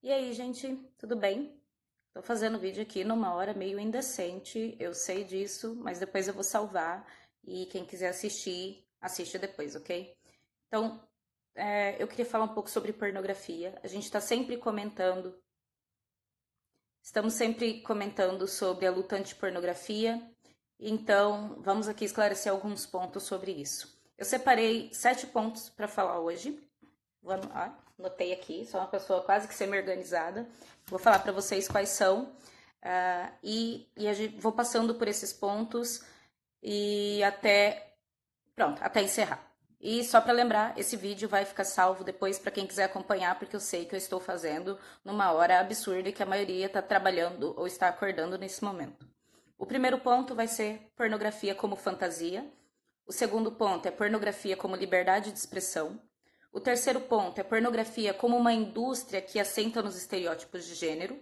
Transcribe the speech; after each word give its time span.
E 0.00 0.12
aí, 0.12 0.32
gente, 0.32 0.76
tudo 0.96 1.16
bem? 1.16 1.60
Tô 2.14 2.22
fazendo 2.22 2.56
vídeo 2.56 2.80
aqui 2.80 3.02
numa 3.02 3.34
hora 3.34 3.52
meio 3.52 3.80
indecente, 3.80 4.76
eu 4.78 4.94
sei 4.94 5.24
disso, 5.24 5.74
mas 5.74 5.98
depois 5.98 6.28
eu 6.28 6.34
vou 6.34 6.44
salvar 6.44 7.04
e 7.42 7.66
quem 7.66 7.84
quiser 7.84 8.10
assistir, 8.10 8.86
assiste 9.00 9.36
depois, 9.38 9.74
ok? 9.74 10.16
Então, 10.68 11.02
é, 11.52 12.00
eu 12.00 12.06
queria 12.06 12.24
falar 12.24 12.44
um 12.44 12.54
pouco 12.54 12.70
sobre 12.70 12.92
pornografia. 12.92 13.76
A 13.82 13.88
gente 13.88 14.04
está 14.04 14.20
sempre 14.20 14.56
comentando, 14.56 15.36
estamos 17.02 17.34
sempre 17.34 17.80
comentando 17.82 18.46
sobre 18.46 18.86
a 18.86 18.92
luta 18.92 19.16
anti-pornografia, 19.16 20.22
então 20.78 21.60
vamos 21.60 21.88
aqui 21.88 22.04
esclarecer 22.04 22.52
alguns 22.52 22.86
pontos 22.86 23.24
sobre 23.24 23.50
isso. 23.50 24.00
Eu 24.16 24.24
separei 24.24 24.94
sete 24.94 25.26
pontos 25.26 25.68
para 25.68 25.88
falar 25.88 26.20
hoje. 26.20 26.56
Vou, 27.20 27.34
ó, 27.34 27.87
anotei 27.98 28.32
aqui, 28.32 28.64
sou 28.66 28.80
uma 28.80 28.86
pessoa 28.86 29.22
quase 29.22 29.48
que 29.48 29.54
semi-organizada. 29.54 30.48
Vou 30.86 30.98
falar 30.98 31.18
para 31.18 31.32
vocês 31.32 31.68
quais 31.68 31.88
são 31.90 32.24
uh, 32.24 33.32
e, 33.42 33.88
e 33.96 34.12
gente, 34.14 34.40
vou 34.40 34.52
passando 34.52 34.94
por 34.94 35.08
esses 35.08 35.32
pontos 35.32 36.04
e 36.62 37.22
até 37.24 37.94
pronto, 38.54 38.82
até 38.82 39.02
encerrar. 39.02 39.46
E 39.80 40.02
só 40.02 40.20
para 40.20 40.32
lembrar, 40.32 40.76
esse 40.76 40.96
vídeo 40.96 41.28
vai 41.28 41.44
ficar 41.44 41.64
salvo 41.64 42.02
depois 42.02 42.38
para 42.38 42.50
quem 42.50 42.66
quiser 42.66 42.84
acompanhar, 42.84 43.38
porque 43.38 43.54
eu 43.54 43.60
sei 43.60 43.84
que 43.84 43.94
eu 43.94 43.98
estou 43.98 44.18
fazendo 44.18 44.76
numa 45.04 45.30
hora 45.30 45.60
absurda 45.60 46.08
e 46.08 46.12
que 46.12 46.22
a 46.22 46.26
maioria 46.26 46.66
está 46.66 46.82
trabalhando 46.82 47.54
ou 47.56 47.66
está 47.66 47.88
acordando 47.88 48.36
nesse 48.36 48.64
momento. 48.64 49.06
O 49.56 49.64
primeiro 49.64 49.98
ponto 49.98 50.34
vai 50.34 50.48
ser 50.48 50.90
pornografia 50.96 51.54
como 51.54 51.76
fantasia. 51.76 52.44
O 53.06 53.12
segundo 53.12 53.52
ponto 53.52 53.86
é 53.86 53.90
pornografia 53.90 54.56
como 54.56 54.74
liberdade 54.74 55.30
de 55.30 55.38
expressão. 55.38 56.00
O 56.52 56.60
terceiro 56.60 57.00
ponto 57.00 57.38
é 57.38 57.44
pornografia 57.44 58.14
como 58.14 58.36
uma 58.36 58.52
indústria 58.52 59.20
que 59.20 59.38
assenta 59.38 59.82
nos 59.82 59.96
estereótipos 59.96 60.64
de 60.64 60.74
gênero. 60.74 61.18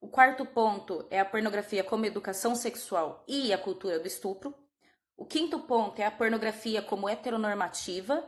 O 0.00 0.08
quarto 0.08 0.46
ponto 0.46 1.06
é 1.10 1.20
a 1.20 1.24
pornografia 1.24 1.84
como 1.84 2.06
educação 2.06 2.54
sexual 2.54 3.24
e 3.26 3.52
a 3.52 3.58
cultura 3.58 3.98
do 3.98 4.06
estupro. 4.06 4.54
O 5.16 5.26
quinto 5.26 5.60
ponto 5.60 6.00
é 6.00 6.06
a 6.06 6.10
pornografia 6.10 6.80
como 6.80 7.08
heteronormativa, 7.08 8.24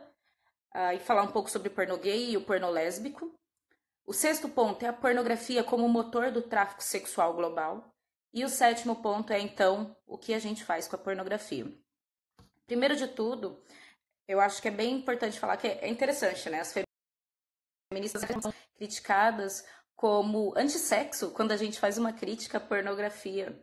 uh, 0.75 0.95
e 0.95 0.99
falar 0.99 1.23
um 1.23 1.33
pouco 1.33 1.51
sobre 1.51 1.71
porno 1.71 1.97
gay 1.99 2.31
e 2.31 2.37
o 2.37 2.45
porno 2.45 2.71
lésbico. 2.71 3.33
O 4.05 4.13
sexto 4.13 4.49
ponto 4.49 4.85
é 4.85 4.89
a 4.89 4.93
pornografia 4.93 5.63
como 5.63 5.89
motor 5.89 6.31
do 6.31 6.43
tráfico 6.43 6.83
sexual 6.83 7.35
global. 7.35 7.89
E 8.35 8.45
o 8.45 8.49
sétimo 8.49 8.97
ponto 8.97 9.33
é, 9.33 9.39
então, 9.39 9.95
o 10.07 10.17
que 10.17 10.33
a 10.33 10.39
gente 10.39 10.65
faz 10.65 10.89
com 10.89 10.97
a 10.97 10.99
pornografia. 10.99 11.67
Primeiro 12.67 12.97
de 12.97 13.07
tudo, 13.07 13.63
eu 14.27 14.41
acho 14.41 14.61
que 14.63 14.69
é 14.69 14.71
bem 14.71 14.97
importante 14.97 15.39
falar 15.39 15.57
que 15.57 15.67
é 15.67 15.89
interessante, 15.89 16.49
né? 16.49 16.61
As 16.61 16.75
feministas 17.93 18.23
são 18.43 18.53
criticadas 18.77 19.65
como 19.95 20.53
antissexo 20.57 21.31
quando 21.31 21.53
a 21.53 21.57
gente 21.57 21.79
faz 21.79 21.99
uma 21.99 22.13
crítica 22.13 22.59
à 22.59 22.61
pornografia. 22.61 23.57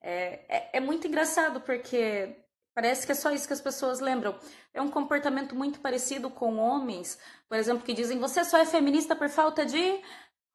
É, 0.00 0.40
é, 0.48 0.70
é, 0.74 0.80
muito 0.80 1.06
engraçado 1.06 1.60
porque 1.60 2.36
parece 2.74 3.06
que 3.06 3.12
é 3.12 3.14
só 3.14 3.30
isso 3.30 3.46
que 3.46 3.52
as 3.52 3.60
pessoas 3.60 4.00
lembram. 4.00 4.38
É 4.72 4.80
um 4.80 4.90
comportamento 4.90 5.54
muito 5.54 5.80
parecido 5.80 6.30
com 6.30 6.56
homens, 6.56 7.18
por 7.48 7.56
exemplo, 7.56 7.84
que 7.84 7.94
dizem: 7.94 8.18
você 8.18 8.44
só 8.44 8.58
é 8.58 8.66
feminista 8.66 9.14
por 9.14 9.28
falta 9.28 9.64
de 9.64 10.00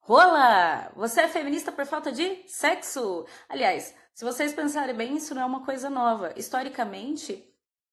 rola! 0.01 0.91
Você 0.95 1.21
é 1.21 1.27
feminista 1.27 1.71
por 1.71 1.85
falta 1.85 2.11
de 2.11 2.43
sexo! 2.47 3.25
Aliás, 3.47 3.93
se 4.13 4.25
vocês 4.25 4.53
pensarem 4.53 4.95
bem, 4.95 5.17
isso 5.17 5.35
não 5.35 5.43
é 5.43 5.45
uma 5.45 5.63
coisa 5.63 5.89
nova. 5.89 6.33
Historicamente, 6.35 7.47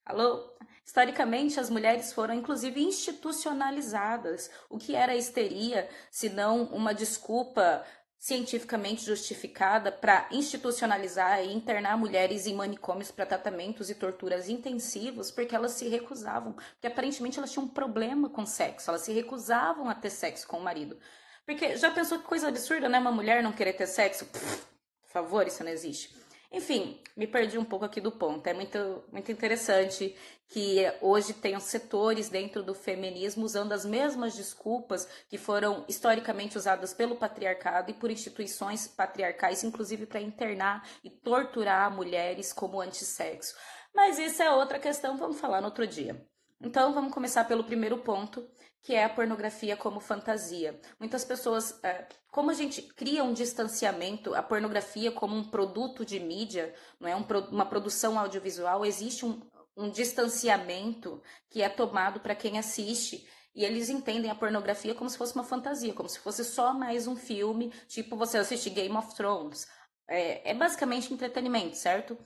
alô? 0.04 0.52
Historicamente, 0.84 1.58
as 1.58 1.70
mulheres 1.70 2.12
foram 2.12 2.34
inclusive 2.34 2.82
institucionalizadas. 2.82 4.50
O 4.68 4.78
que 4.78 4.94
era 4.94 5.16
histeria, 5.16 5.88
se 6.10 6.28
não 6.28 6.64
uma 6.64 6.92
desculpa 6.92 7.84
cientificamente 8.18 9.04
justificada 9.04 9.92
para 9.92 10.26
institucionalizar 10.30 11.42
e 11.42 11.52
internar 11.52 11.98
mulheres 11.98 12.46
em 12.46 12.54
manicômios 12.54 13.10
para 13.10 13.26
tratamentos 13.26 13.90
e 13.90 13.94
torturas 13.94 14.48
intensivos, 14.48 15.30
porque 15.30 15.54
elas 15.54 15.72
se 15.72 15.88
recusavam, 15.88 16.54
porque 16.54 16.86
aparentemente 16.86 17.38
elas 17.38 17.52
tinham 17.52 17.66
um 17.66 17.68
problema 17.68 18.30
com 18.30 18.46
sexo, 18.46 18.88
elas 18.88 19.02
se 19.02 19.12
recusavam 19.12 19.90
a 19.90 19.94
ter 19.94 20.08
sexo 20.08 20.48
com 20.48 20.56
o 20.56 20.62
marido. 20.62 20.98
Porque 21.44 21.76
já 21.76 21.90
pensou 21.90 22.18
que 22.18 22.24
coisa 22.24 22.48
absurda, 22.48 22.88
né? 22.88 22.98
Uma 22.98 23.12
mulher 23.12 23.42
não 23.42 23.52
querer 23.52 23.74
ter 23.74 23.86
sexo? 23.86 24.24
Pff, 24.24 24.62
por 25.02 25.10
favor, 25.10 25.46
isso 25.46 25.62
não 25.62 25.70
existe. 25.70 26.23
Enfim, 26.54 27.00
me 27.16 27.26
perdi 27.26 27.58
um 27.58 27.64
pouco 27.64 27.84
aqui 27.84 28.00
do 28.00 28.12
ponto. 28.12 28.46
É 28.46 28.54
muito, 28.54 29.02
muito 29.10 29.32
interessante 29.32 30.14
que 30.46 30.78
hoje 31.00 31.32
tenham 31.32 31.58
setores 31.58 32.28
dentro 32.28 32.62
do 32.62 32.72
feminismo 32.72 33.44
usando 33.44 33.72
as 33.72 33.84
mesmas 33.84 34.36
desculpas 34.36 35.08
que 35.28 35.36
foram 35.36 35.84
historicamente 35.88 36.56
usadas 36.56 36.94
pelo 36.94 37.16
patriarcado 37.16 37.90
e 37.90 37.94
por 37.94 38.08
instituições 38.08 38.86
patriarcais, 38.86 39.64
inclusive 39.64 40.06
para 40.06 40.20
internar 40.20 40.88
e 41.02 41.10
torturar 41.10 41.90
mulheres 41.90 42.52
como 42.52 42.80
antissexo. 42.80 43.56
Mas 43.92 44.16
isso 44.20 44.40
é 44.40 44.48
outra 44.48 44.78
questão, 44.78 45.16
vamos 45.16 45.40
falar 45.40 45.60
no 45.60 45.66
outro 45.66 45.88
dia. 45.88 46.24
Então, 46.60 46.94
vamos 46.94 47.12
começar 47.12 47.44
pelo 47.44 47.64
primeiro 47.64 47.98
ponto, 47.98 48.48
que 48.84 48.94
é 48.94 49.02
a 49.02 49.08
pornografia 49.08 49.78
como 49.78 49.98
fantasia. 49.98 50.78
Muitas 51.00 51.24
pessoas, 51.24 51.82
é, 51.82 52.06
como 52.30 52.50
a 52.50 52.54
gente 52.54 52.82
cria 52.82 53.24
um 53.24 53.32
distanciamento, 53.32 54.34
a 54.34 54.42
pornografia 54.42 55.10
como 55.10 55.34
um 55.34 55.42
produto 55.42 56.04
de 56.04 56.20
mídia, 56.20 56.74
não 57.00 57.08
é 57.08 57.16
um, 57.16 57.24
uma 57.50 57.64
produção 57.64 58.18
audiovisual, 58.18 58.84
existe 58.84 59.24
um, 59.24 59.40
um 59.74 59.88
distanciamento 59.88 61.22
que 61.48 61.62
é 61.62 61.68
tomado 61.70 62.20
para 62.20 62.34
quem 62.34 62.58
assiste. 62.58 63.26
E 63.54 63.64
eles 63.64 63.88
entendem 63.88 64.30
a 64.30 64.34
pornografia 64.34 64.94
como 64.94 65.08
se 65.08 65.16
fosse 65.16 65.34
uma 65.34 65.44
fantasia, 65.44 65.94
como 65.94 66.08
se 66.08 66.18
fosse 66.18 66.44
só 66.44 66.74
mais 66.74 67.06
um 67.06 67.16
filme, 67.16 67.72
tipo 67.88 68.16
você 68.18 68.36
assistir 68.36 68.70
Game 68.70 68.94
of 68.94 69.14
Thrones. 69.14 69.66
É, 70.06 70.50
é 70.50 70.54
basicamente 70.54 71.10
entretenimento, 71.10 71.74
certo? 71.74 72.18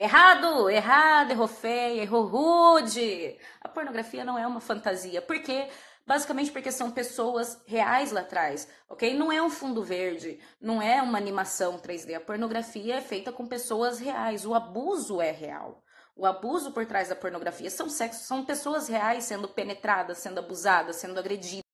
Errado, 0.00 0.70
errado, 0.70 1.32
errou 1.32 1.48
feio, 1.48 2.00
errou 2.02 2.24
rude. 2.26 3.36
A 3.60 3.68
pornografia 3.68 4.24
não 4.24 4.38
é 4.38 4.46
uma 4.46 4.60
fantasia. 4.60 5.20
Por 5.20 5.40
quê? 5.42 5.68
Basicamente 6.06 6.52
porque 6.52 6.70
são 6.70 6.90
pessoas 6.90 7.60
reais 7.66 8.12
lá 8.12 8.20
atrás, 8.20 8.68
ok? 8.88 9.12
Não 9.14 9.30
é 9.30 9.42
um 9.42 9.50
fundo 9.50 9.82
verde, 9.84 10.40
não 10.60 10.80
é 10.80 11.02
uma 11.02 11.18
animação 11.18 11.78
3D. 11.78 12.14
A 12.14 12.20
pornografia 12.20 12.96
é 12.96 13.00
feita 13.00 13.32
com 13.32 13.46
pessoas 13.46 13.98
reais. 13.98 14.46
O 14.46 14.54
abuso 14.54 15.20
é 15.20 15.32
real. 15.32 15.82
O 16.16 16.24
abuso 16.26 16.72
por 16.72 16.86
trás 16.86 17.08
da 17.08 17.16
pornografia 17.16 17.70
são 17.70 17.88
sexo, 17.90 18.24
são 18.24 18.44
pessoas 18.44 18.88
reais 18.88 19.24
sendo 19.24 19.48
penetradas, 19.48 20.18
sendo 20.18 20.38
abusadas, 20.38 20.96
sendo 20.96 21.18
agredidas. 21.18 21.64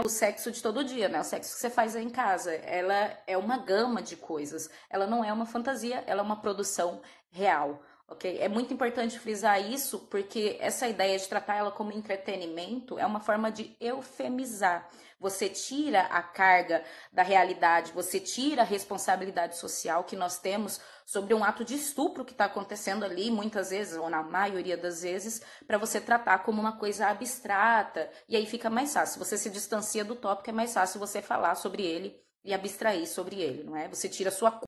O 0.00 0.08
sexo 0.08 0.50
de 0.50 0.62
todo 0.62 0.82
dia, 0.82 1.06
né? 1.06 1.20
O 1.20 1.24
sexo 1.24 1.54
que 1.54 1.60
você 1.60 1.68
faz 1.68 1.94
em 1.94 2.08
casa. 2.08 2.54
Ela 2.54 3.14
é 3.26 3.36
uma 3.36 3.58
gama 3.58 4.00
de 4.00 4.16
coisas. 4.16 4.70
Ela 4.88 5.06
não 5.06 5.22
é 5.22 5.30
uma 5.30 5.44
fantasia, 5.44 6.02
ela 6.06 6.22
é 6.22 6.24
uma 6.24 6.40
produção 6.40 7.02
real, 7.30 7.82
ok? 8.08 8.38
É 8.40 8.48
muito 8.48 8.72
importante 8.72 9.18
frisar 9.18 9.60
isso 9.60 9.98
porque 10.10 10.56
essa 10.60 10.88
ideia 10.88 11.18
de 11.18 11.28
tratar 11.28 11.56
ela 11.56 11.70
como 11.70 11.92
entretenimento 11.92 12.98
é 12.98 13.04
uma 13.04 13.20
forma 13.20 13.52
de 13.52 13.76
eufemizar. 13.78 14.88
Você 15.20 15.50
tira 15.50 16.00
a 16.04 16.22
carga 16.22 16.82
da 17.12 17.22
realidade, 17.22 17.92
você 17.92 18.18
tira 18.18 18.62
a 18.62 18.64
responsabilidade 18.64 19.58
social 19.58 20.04
que 20.04 20.16
nós 20.16 20.38
temos 20.38 20.80
sobre 21.06 21.34
um 21.34 21.44
ato 21.44 21.64
de 21.64 21.74
estupro 21.74 22.24
que 22.24 22.32
está 22.32 22.46
acontecendo 22.46 23.04
ali, 23.04 23.30
muitas 23.30 23.70
vezes, 23.70 23.96
ou 23.96 24.08
na 24.08 24.22
maioria 24.22 24.76
das 24.76 25.02
vezes, 25.02 25.42
para 25.66 25.78
você 25.78 26.00
tratar 26.00 26.38
como 26.40 26.60
uma 26.60 26.78
coisa 26.78 27.08
abstrata. 27.08 28.10
E 28.28 28.36
aí 28.36 28.46
fica 28.46 28.70
mais 28.70 28.92
fácil. 28.92 29.18
Você 29.18 29.36
se 29.36 29.50
distancia 29.50 30.04
do 30.04 30.16
tópico, 30.16 30.50
é 30.50 30.52
mais 30.52 30.72
fácil 30.72 31.00
você 31.00 31.20
falar 31.22 31.54
sobre 31.54 31.84
ele 31.84 32.20
e 32.44 32.52
abstrair 32.52 33.06
sobre 33.06 33.40
ele, 33.40 33.64
não 33.64 33.76
é? 33.76 33.88
Você 33.88 34.08
tira 34.08 34.30
sua 34.30 34.60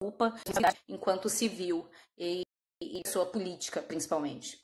culpa 0.00 0.34
enquanto 0.88 1.28
civil 1.28 1.88
e, 2.18 2.42
e 2.80 3.02
sua 3.06 3.26
política, 3.26 3.80
principalmente. 3.80 4.60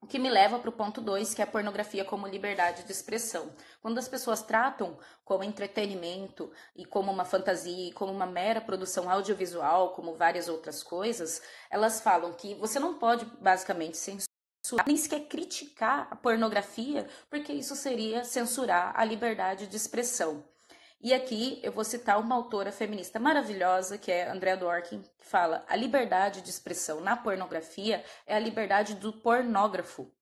O 0.00 0.06
que 0.06 0.18
me 0.18 0.30
leva 0.30 0.58
para 0.60 0.70
o 0.70 0.72
ponto 0.72 1.00
2, 1.00 1.34
que 1.34 1.42
é 1.42 1.44
a 1.44 1.46
pornografia 1.46 2.04
como 2.04 2.26
liberdade 2.26 2.84
de 2.84 2.92
expressão. 2.92 3.52
Quando 3.82 3.98
as 3.98 4.08
pessoas 4.08 4.42
tratam 4.42 4.96
como 5.24 5.42
entretenimento 5.42 6.52
e 6.76 6.84
como 6.84 7.10
uma 7.10 7.24
fantasia 7.24 7.88
e 7.88 7.92
como 7.92 8.12
uma 8.12 8.24
mera 8.24 8.60
produção 8.60 9.10
audiovisual, 9.10 9.92
como 9.94 10.14
várias 10.14 10.48
outras 10.48 10.84
coisas, 10.84 11.42
elas 11.68 12.00
falam 12.00 12.32
que 12.32 12.54
você 12.54 12.78
não 12.78 12.94
pode 12.94 13.24
basicamente 13.40 13.96
censurar, 13.96 14.86
nem 14.86 14.96
sequer 14.96 15.26
criticar 15.26 16.06
a 16.10 16.16
pornografia, 16.16 17.08
porque 17.28 17.52
isso 17.52 17.74
seria 17.74 18.24
censurar 18.24 18.92
a 18.94 19.04
liberdade 19.04 19.66
de 19.66 19.76
expressão. 19.76 20.44
E 21.00 21.14
aqui 21.14 21.60
eu 21.62 21.70
vou 21.70 21.84
citar 21.84 22.18
uma 22.18 22.34
autora 22.34 22.72
feminista 22.72 23.20
maravilhosa, 23.20 23.96
que 23.96 24.10
é 24.10 24.28
Andrea 24.28 24.56
Dworkin, 24.56 25.00
que 25.00 25.24
fala: 25.24 25.64
a 25.68 25.76
liberdade 25.76 26.42
de 26.42 26.50
expressão 26.50 27.00
na 27.00 27.16
pornografia 27.16 28.04
é 28.26 28.34
a 28.34 28.40
liberdade 28.40 28.96
do 28.96 29.12
pornógrafo. 29.12 30.12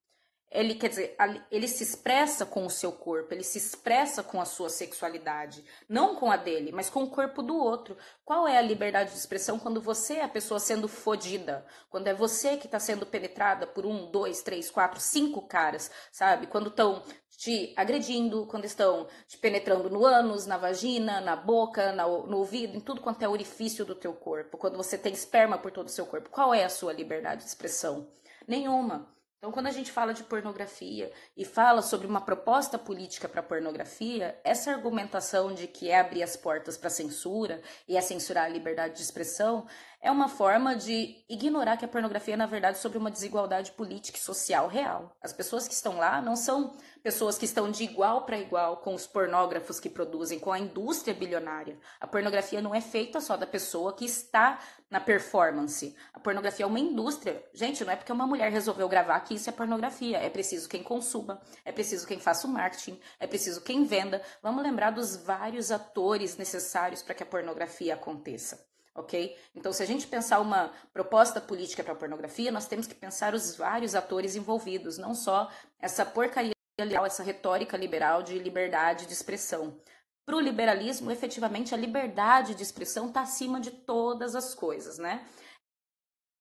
Ele 0.56 0.74
quer 0.74 0.88
dizer, 0.88 1.16
ele 1.50 1.68
se 1.68 1.82
expressa 1.82 2.46
com 2.46 2.64
o 2.64 2.70
seu 2.70 2.90
corpo, 2.90 3.34
ele 3.34 3.44
se 3.44 3.58
expressa 3.58 4.22
com 4.22 4.40
a 4.40 4.46
sua 4.46 4.70
sexualidade, 4.70 5.62
não 5.86 6.16
com 6.16 6.30
a 6.30 6.36
dele, 6.36 6.72
mas 6.72 6.88
com 6.88 7.02
o 7.02 7.10
corpo 7.10 7.42
do 7.42 7.54
outro. 7.54 7.96
Qual 8.24 8.48
é 8.48 8.56
a 8.56 8.62
liberdade 8.62 9.10
de 9.10 9.18
expressão 9.18 9.58
quando 9.58 9.82
você 9.82 10.14
é 10.14 10.24
a 10.24 10.28
pessoa 10.28 10.58
sendo 10.58 10.88
fodida? 10.88 11.66
Quando 11.90 12.06
é 12.08 12.14
você 12.14 12.56
que 12.56 12.66
está 12.66 12.78
sendo 12.78 13.04
penetrada 13.04 13.66
por 13.66 13.84
um, 13.84 14.10
dois, 14.10 14.42
três, 14.42 14.70
quatro, 14.70 14.98
cinco 14.98 15.42
caras, 15.42 15.90
sabe? 16.10 16.46
Quando 16.46 16.68
estão 16.68 17.02
te 17.36 17.74
agredindo, 17.76 18.46
quando 18.46 18.64
estão 18.64 19.06
te 19.28 19.36
penetrando 19.36 19.90
no 19.90 20.06
ânus, 20.06 20.46
na 20.46 20.56
vagina, 20.56 21.20
na 21.20 21.36
boca, 21.36 21.92
no 21.92 22.38
ouvido, 22.38 22.74
em 22.74 22.80
tudo 22.80 23.02
quanto 23.02 23.22
é 23.22 23.28
orifício 23.28 23.84
do 23.84 23.94
teu 23.94 24.14
corpo, 24.14 24.56
quando 24.56 24.78
você 24.78 24.96
tem 24.96 25.12
esperma 25.12 25.58
por 25.58 25.70
todo 25.70 25.88
o 25.88 25.90
seu 25.90 26.06
corpo. 26.06 26.30
Qual 26.30 26.54
é 26.54 26.64
a 26.64 26.70
sua 26.70 26.94
liberdade 26.94 27.42
de 27.42 27.48
expressão? 27.48 28.08
Nenhuma. 28.48 29.14
Então, 29.38 29.52
quando 29.52 29.66
a 29.66 29.70
gente 29.70 29.92
fala 29.92 30.14
de 30.14 30.24
pornografia 30.24 31.12
e 31.36 31.44
fala 31.44 31.82
sobre 31.82 32.06
uma 32.06 32.22
proposta 32.22 32.78
política 32.78 33.28
para 33.28 33.42
pornografia, 33.42 34.40
essa 34.42 34.70
argumentação 34.70 35.52
de 35.52 35.66
que 35.66 35.90
é 35.90 36.00
abrir 36.00 36.22
as 36.22 36.36
portas 36.36 36.76
para 36.76 36.88
censura 36.88 37.60
e 37.86 37.96
é 37.96 38.00
censurar 38.00 38.46
a 38.46 38.48
liberdade 38.48 38.94
de 38.94 39.02
expressão 39.02 39.66
é 40.00 40.10
uma 40.10 40.28
forma 40.28 40.76
de 40.76 41.24
ignorar 41.28 41.76
que 41.76 41.84
a 41.84 41.88
pornografia 41.88 42.34
é, 42.34 42.36
na 42.36 42.46
verdade, 42.46 42.78
sobre 42.78 42.96
uma 42.96 43.10
desigualdade 43.10 43.72
política 43.72 44.16
e 44.16 44.20
social 44.20 44.68
real. 44.68 45.16
As 45.20 45.32
pessoas 45.32 45.66
que 45.66 45.74
estão 45.74 45.96
lá 45.96 46.22
não 46.22 46.36
são 46.36 46.76
pessoas 47.06 47.38
que 47.38 47.44
estão 47.44 47.70
de 47.70 47.84
igual 47.84 48.22
para 48.22 48.36
igual 48.36 48.78
com 48.78 48.92
os 48.92 49.06
pornógrafos 49.06 49.78
que 49.78 49.88
produzem, 49.88 50.40
com 50.40 50.50
a 50.50 50.58
indústria 50.58 51.14
bilionária. 51.14 51.78
A 52.00 52.06
pornografia 52.08 52.60
não 52.60 52.74
é 52.74 52.80
feita 52.80 53.20
só 53.20 53.36
da 53.36 53.46
pessoa 53.46 53.92
que 53.92 54.04
está 54.04 54.58
na 54.90 54.98
performance. 54.98 55.94
A 56.12 56.18
pornografia 56.18 56.64
é 56.64 56.66
uma 56.66 56.80
indústria. 56.80 57.44
Gente, 57.54 57.84
não 57.84 57.92
é 57.92 57.94
porque 57.94 58.10
uma 58.10 58.26
mulher 58.26 58.50
resolveu 58.50 58.88
gravar 58.88 59.20
que 59.20 59.34
isso 59.34 59.48
é 59.48 59.52
pornografia. 59.52 60.18
É 60.18 60.28
preciso 60.28 60.68
quem 60.68 60.82
consuma, 60.82 61.40
é 61.64 61.70
preciso 61.70 62.08
quem 62.08 62.18
faça 62.18 62.44
o 62.44 62.50
marketing, 62.50 62.98
é 63.20 63.26
preciso 63.28 63.60
quem 63.60 63.84
venda. 63.84 64.20
Vamos 64.42 64.64
lembrar 64.64 64.90
dos 64.90 65.14
vários 65.14 65.70
atores 65.70 66.36
necessários 66.36 67.02
para 67.02 67.14
que 67.14 67.22
a 67.22 67.26
pornografia 67.26 67.94
aconteça 67.94 68.66
ok? 68.96 69.36
Então, 69.54 69.74
se 69.74 69.82
a 69.82 69.86
gente 69.86 70.06
pensar 70.06 70.40
uma 70.40 70.72
proposta 70.90 71.38
política 71.38 71.84
para 71.84 71.92
a 71.92 71.96
pornografia, 71.96 72.50
nós 72.50 72.66
temos 72.66 72.86
que 72.86 72.94
pensar 72.94 73.34
os 73.34 73.54
vários 73.54 73.94
atores 73.94 74.34
envolvidos, 74.34 74.96
não 74.96 75.14
só 75.14 75.50
essa 75.78 76.02
porcaria 76.02 76.55
liberal, 76.78 77.06
essa 77.06 77.22
retórica 77.22 77.76
liberal 77.76 78.22
de 78.22 78.38
liberdade 78.38 79.06
de 79.06 79.12
expressão. 79.12 79.80
Para 80.26 80.36
o 80.36 80.40
liberalismo, 80.40 81.10
efetivamente, 81.10 81.74
a 81.74 81.78
liberdade 81.78 82.54
de 82.54 82.62
expressão 82.62 83.08
está 83.08 83.22
acima 83.22 83.60
de 83.60 83.70
todas 83.70 84.34
as 84.34 84.54
coisas, 84.54 84.98
né? 84.98 85.26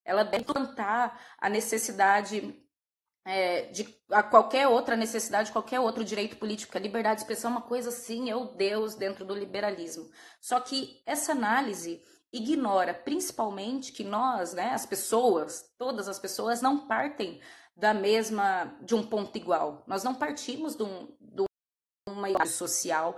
Ela 0.03 0.23
deve 0.23 0.43
plantar 0.43 1.19
a 1.37 1.49
necessidade 1.49 2.61
é, 3.25 3.63
de 3.71 3.95
a 4.11 4.21
qualquer 4.21 4.67
outra 4.67 4.95
necessidade, 4.95 5.51
qualquer 5.51 5.79
outro 5.79 6.03
direito 6.03 6.37
político. 6.37 6.77
A 6.77 6.81
liberdade 6.81 7.17
de 7.17 7.21
expressão 7.21 7.51
é 7.51 7.53
uma 7.55 7.61
coisa, 7.61 7.89
sim, 7.89 8.29
é 8.29 8.35
o 8.35 8.45
Deus 8.45 8.95
dentro 8.95 9.25
do 9.25 9.33
liberalismo. 9.33 10.09
Só 10.41 10.59
que 10.59 11.01
essa 11.05 11.31
análise 11.31 12.01
ignora 12.31 12.93
principalmente 12.93 13.91
que 13.91 14.03
nós, 14.03 14.53
né, 14.53 14.71
as 14.71 14.85
pessoas, 14.85 15.73
todas 15.77 16.07
as 16.07 16.19
pessoas 16.19 16.61
não 16.61 16.87
partem 16.87 17.41
da 17.75 17.93
mesma 17.93 18.77
de 18.81 18.95
um 18.95 19.05
ponto 19.05 19.37
igual. 19.37 19.83
Nós 19.85 20.03
não 20.03 20.15
partimos 20.15 20.75
de, 20.75 20.83
um, 20.83 21.13
de 21.19 21.43
uma 22.07 22.29
igualdade 22.29 22.51
social 22.51 23.17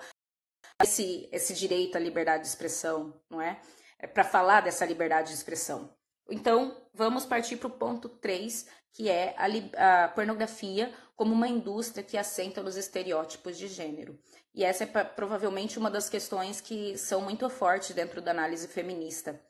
esse 0.82 1.28
esse 1.32 1.54
direito 1.54 1.96
à 1.96 2.00
liberdade 2.00 2.44
de 2.44 2.50
expressão, 2.50 3.14
não 3.30 3.42
é? 3.42 3.60
é 4.00 4.08
para 4.08 4.24
falar 4.24 4.62
dessa 4.62 4.86
liberdade 4.86 5.30
de 5.30 5.36
expressão. 5.36 5.94
Então, 6.30 6.76
vamos 6.94 7.26
partir 7.26 7.58
para 7.58 7.68
o 7.68 7.72
ponto 7.72 8.10
3, 8.10 8.68
que 8.92 9.10
é 9.10 9.34
a, 9.38 10.04
a, 10.04 10.08
pornografia 10.10 10.94
como 11.16 11.34
uma 11.34 11.48
indústria 11.48 12.04
que 12.04 12.18
assenta 12.18 12.62
nos 12.62 12.76
estereótipos 12.76 13.58
de 13.58 13.68
gênero. 13.68 14.20
E 14.54 14.64
essa 14.64 14.84
é 14.84 14.88
provavelmente 14.88 15.80
uma 15.80 15.90
das 15.90 16.10
questões 16.10 16.60
que 16.62 16.98
são 16.98 17.22
muito 17.22 17.50
fortes 17.50 17.96
dentro 17.96 18.22
da 18.22 18.32
análise 18.32 18.68
feminista. 18.68 19.42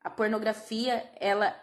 A 0.00 0.10
pornografia, 0.10 1.08
ela 1.20 1.54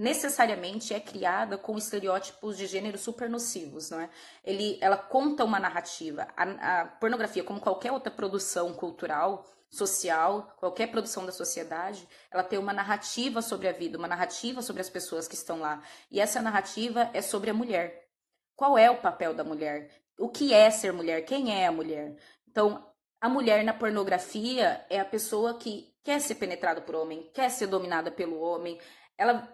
necessariamente 0.00 0.94
é 0.94 0.98
criada 0.98 1.58
com 1.58 1.76
estereótipos 1.76 2.56
de 2.56 2.66
gênero 2.66 2.96
super 2.96 3.28
nocivos, 3.28 3.90
não 3.90 4.00
é? 4.00 4.08
Ele, 4.42 4.78
ela 4.80 4.96
conta 4.96 5.44
uma 5.44 5.60
narrativa. 5.60 6.26
A, 6.34 6.80
a 6.80 6.86
pornografia, 6.86 7.44
como 7.44 7.60
qualquer 7.60 7.92
outra 7.92 8.10
produção 8.10 8.72
cultural, 8.72 9.46
social, 9.68 10.56
qualquer 10.56 10.90
produção 10.90 11.26
da 11.26 11.32
sociedade, 11.32 12.08
ela 12.30 12.42
tem 12.42 12.58
uma 12.58 12.72
narrativa 12.72 13.42
sobre 13.42 13.68
a 13.68 13.72
vida, 13.72 13.98
uma 13.98 14.08
narrativa 14.08 14.62
sobre 14.62 14.80
as 14.80 14.88
pessoas 14.88 15.28
que 15.28 15.34
estão 15.34 15.60
lá. 15.60 15.82
E 16.10 16.18
essa 16.18 16.40
narrativa 16.40 17.10
é 17.12 17.20
sobre 17.20 17.50
a 17.50 17.54
mulher. 17.54 18.08
Qual 18.56 18.78
é 18.78 18.90
o 18.90 19.02
papel 19.02 19.34
da 19.34 19.44
mulher? 19.44 19.90
O 20.18 20.30
que 20.30 20.54
é 20.54 20.70
ser 20.70 20.94
mulher? 20.94 21.26
Quem 21.26 21.54
é 21.54 21.66
a 21.66 21.72
mulher? 21.72 22.16
Então, 22.48 22.90
a 23.20 23.28
mulher 23.28 23.62
na 23.62 23.74
pornografia 23.74 24.82
é 24.88 24.98
a 24.98 25.04
pessoa 25.04 25.58
que 25.58 25.94
quer 26.02 26.22
ser 26.22 26.36
penetrada 26.36 26.80
por 26.80 26.94
homem, 26.94 27.30
quer 27.34 27.50
ser 27.50 27.66
dominada 27.66 28.10
pelo 28.10 28.40
homem. 28.40 28.80
Ela, 29.18 29.46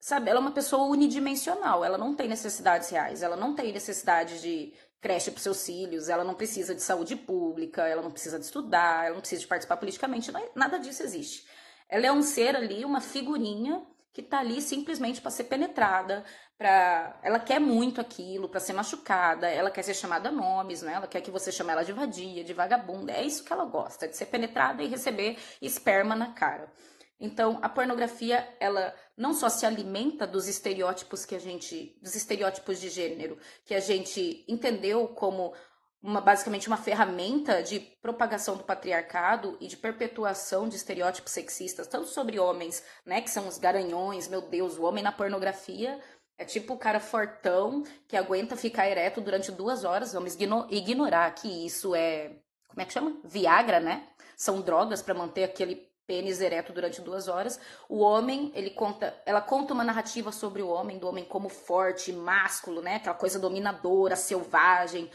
sabe, 0.00 0.30
ela 0.30 0.38
é 0.38 0.42
uma 0.42 0.52
pessoa 0.52 0.84
unidimensional, 0.84 1.84
ela 1.84 1.98
não 1.98 2.14
tem 2.14 2.28
necessidades 2.28 2.90
reais, 2.90 3.22
ela 3.22 3.36
não 3.36 3.54
tem 3.54 3.72
necessidade 3.72 4.40
de 4.40 4.72
creche 5.00 5.30
para 5.30 5.40
seus 5.40 5.64
filhos, 5.64 6.08
ela 6.08 6.24
não 6.24 6.34
precisa 6.34 6.74
de 6.74 6.82
saúde 6.82 7.16
pública, 7.16 7.86
ela 7.86 8.02
não 8.02 8.10
precisa 8.10 8.38
de 8.38 8.44
estudar, 8.44 9.06
ela 9.06 9.14
não 9.14 9.20
precisa 9.20 9.42
de 9.42 9.46
participar 9.46 9.76
politicamente, 9.76 10.32
não, 10.32 10.40
é, 10.40 10.50
nada 10.54 10.78
disso 10.78 11.02
existe. 11.02 11.46
Ela 11.88 12.06
é 12.06 12.12
um 12.12 12.22
ser 12.22 12.56
ali, 12.56 12.84
uma 12.84 13.00
figurinha 13.00 13.86
que 14.12 14.22
está 14.22 14.40
ali 14.40 14.62
simplesmente 14.62 15.20
para 15.20 15.30
ser 15.30 15.44
penetrada, 15.44 16.24
para 16.56 17.20
ela 17.22 17.38
quer 17.38 17.60
muito 17.60 18.00
aquilo, 18.00 18.48
para 18.48 18.58
ser 18.58 18.72
machucada, 18.72 19.46
ela 19.46 19.70
quer 19.70 19.82
ser 19.82 19.92
chamada 19.92 20.30
nomes, 20.32 20.80
né? 20.80 20.94
Ela 20.94 21.06
quer 21.06 21.20
que 21.20 21.30
você 21.30 21.52
chame 21.52 21.70
ela 21.70 21.84
de 21.84 21.92
vadia, 21.92 22.42
de 22.42 22.54
vagabunda. 22.54 23.12
É 23.12 23.22
isso 23.22 23.44
que 23.44 23.52
ela 23.52 23.66
gosta, 23.66 24.08
de 24.08 24.16
ser 24.16 24.26
penetrada 24.26 24.82
e 24.82 24.86
receber 24.86 25.38
esperma 25.60 26.16
na 26.16 26.32
cara. 26.32 26.72
Então, 27.18 27.58
a 27.62 27.68
pornografia, 27.68 28.46
ela 28.60 28.94
não 29.16 29.32
só 29.32 29.48
se 29.48 29.64
alimenta 29.64 30.26
dos 30.26 30.46
estereótipos 30.46 31.24
que 31.24 31.34
a 31.34 31.38
gente, 31.38 31.98
dos 32.02 32.14
estereótipos 32.14 32.78
de 32.80 32.90
gênero, 32.90 33.38
que 33.64 33.74
a 33.74 33.80
gente 33.80 34.44
entendeu 34.46 35.08
como 35.08 35.54
uma, 36.02 36.20
basicamente 36.20 36.68
uma 36.68 36.76
ferramenta 36.76 37.62
de 37.62 37.80
propagação 37.80 38.56
do 38.56 38.64
patriarcado 38.64 39.56
e 39.60 39.66
de 39.66 39.76
perpetuação 39.76 40.68
de 40.68 40.76
estereótipos 40.76 41.32
sexistas, 41.32 41.86
tanto 41.86 42.08
sobre 42.08 42.38
homens, 42.38 42.84
né, 43.04 43.22
que 43.22 43.30
são 43.30 43.48
os 43.48 43.56
garanhões, 43.56 44.28
meu 44.28 44.42
Deus, 44.42 44.76
o 44.76 44.82
homem 44.82 45.02
na 45.02 45.10
pornografia 45.10 45.98
é 46.38 46.44
tipo 46.44 46.74
o 46.74 46.78
cara 46.78 47.00
fortão 47.00 47.82
que 48.06 48.16
aguenta 48.16 48.56
ficar 48.56 48.88
ereto 48.88 49.20
durante 49.20 49.50
duas 49.50 49.84
horas. 49.84 50.12
Vamos 50.12 50.36
ignorar 50.70 51.34
que 51.34 51.48
isso 51.48 51.94
é, 51.94 52.36
como 52.68 52.82
é 52.82 52.84
que 52.84 52.92
chama? 52.92 53.18
Viagra, 53.24 53.80
né? 53.80 54.06
São 54.36 54.60
drogas 54.60 55.00
para 55.00 55.14
manter 55.14 55.44
aquele 55.44 55.88
pênis 56.06 56.40
ereto 56.40 56.72
durante 56.72 57.00
duas 57.00 57.28
horas. 57.28 57.58
O 57.88 57.98
homem, 57.98 58.52
ele 58.54 58.70
conta, 58.70 59.14
ela 59.26 59.40
conta 59.40 59.74
uma 59.74 59.84
narrativa 59.84 60.30
sobre 60.30 60.62
o 60.62 60.68
homem, 60.68 60.98
do 60.98 61.08
homem 61.08 61.24
como 61.24 61.48
forte, 61.48 62.12
másculo, 62.12 62.80
né? 62.80 62.96
Aquela 62.96 63.16
coisa 63.16 63.38
dominadora, 63.38 64.16
selvagem, 64.16 65.10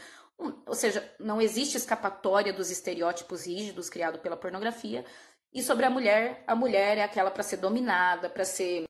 ou 0.66 0.74
seja, 0.74 1.08
não 1.18 1.40
existe 1.40 1.76
escapatória 1.76 2.52
dos 2.52 2.70
estereótipos 2.70 3.46
rígidos 3.46 3.88
criados 3.88 4.20
pela 4.20 4.36
pornografia. 4.36 5.04
E 5.52 5.62
sobre 5.62 5.84
a 5.84 5.90
mulher, 5.90 6.42
a 6.46 6.54
mulher 6.54 6.98
é 6.98 7.02
aquela 7.02 7.30
para 7.30 7.42
ser 7.42 7.58
dominada, 7.58 8.28
para 8.28 8.44
ser 8.44 8.84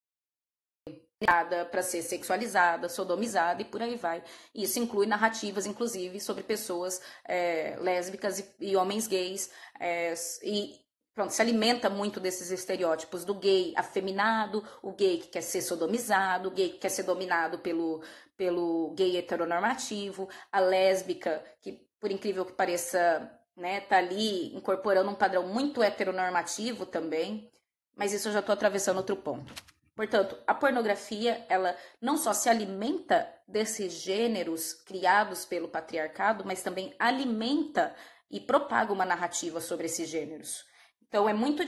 para 1.71 1.83
ser 1.83 2.03
sexualizada, 2.03 2.89
sodomizada 2.89 3.63
e 3.63 3.65
por 3.65 3.81
aí 3.81 3.95
vai. 3.95 4.25
Isso 4.53 4.81
inclui 4.81 5.07
narrativas, 5.07 5.67
inclusive, 5.67 6.19
sobre 6.19 6.43
pessoas 6.43 7.01
é, 7.25 7.77
lésbicas 7.79 8.41
e, 8.41 8.55
e, 8.59 8.77
homens 8.77 9.07
gays. 9.07 9.49
É, 9.79 10.15
e 10.43 10.81
pronto, 11.15 11.33
se 11.33 11.43
alimenta 11.43 11.91
muito 11.91 12.19
desses 12.19 12.51
estereótipos 12.51 13.25
do 13.25 13.35
gay 13.35 13.73
afeminado, 13.77 14.65
o 14.83 14.93
gay 14.93 15.19
que 15.19 15.29
quer 15.29 15.43
ser 15.43 15.63
sodomizado, 15.63 16.49
o 16.49 16.53
gay 16.53 16.71
que 16.71 16.79
quer 16.79 16.89
ser 16.89 17.03
dominado 17.03 17.59
pelo, 17.59 18.03
pelo 18.37 18.93
gay 18.97 19.17
heteronormativo, 19.17 20.29
a 20.51 20.61
lésbica, 20.61 21.43
que 21.61 21.73
por 22.01 22.11
incrível 22.11 22.45
que 22.45 22.53
pareça, 22.53 23.31
né, 23.57 23.81
tá 23.81 23.99
ali 23.99 24.55
incorporando 24.57 25.11
um 25.11 25.15
padrão 25.15 25.47
muito 25.47 25.83
heteronormativo 25.83 26.87
também, 26.87 27.51
mas 27.95 28.13
isso 28.13 28.29
eu 28.29 28.33
já 28.33 28.41
estou 28.41 28.53
atravessando 28.53 28.97
outro 28.97 29.17
ponto. 29.17 29.53
Portanto, 29.95 30.39
a 30.47 30.55
pornografia, 30.55 31.45
ela 31.51 31.77
não 32.01 32.17
só 32.17 32.33
se 32.33 32.49
alimenta 32.49 33.29
desses 33.47 33.93
gêneros 33.93 34.73
criados 34.73 35.45
pelo 35.45 35.69
patriarcado, 35.69 36.45
mas 36.47 36.63
também 36.63 36.95
alimenta 36.99 37.95
e 38.31 38.41
propaga 38.41 38.93
uma 38.93 39.05
narrativa 39.05 39.61
sobre 39.61 39.87
esses 39.87 40.09
gêneros. 40.09 40.65
Então, 41.13 41.29
é 41.29 41.35
muito 41.35 41.63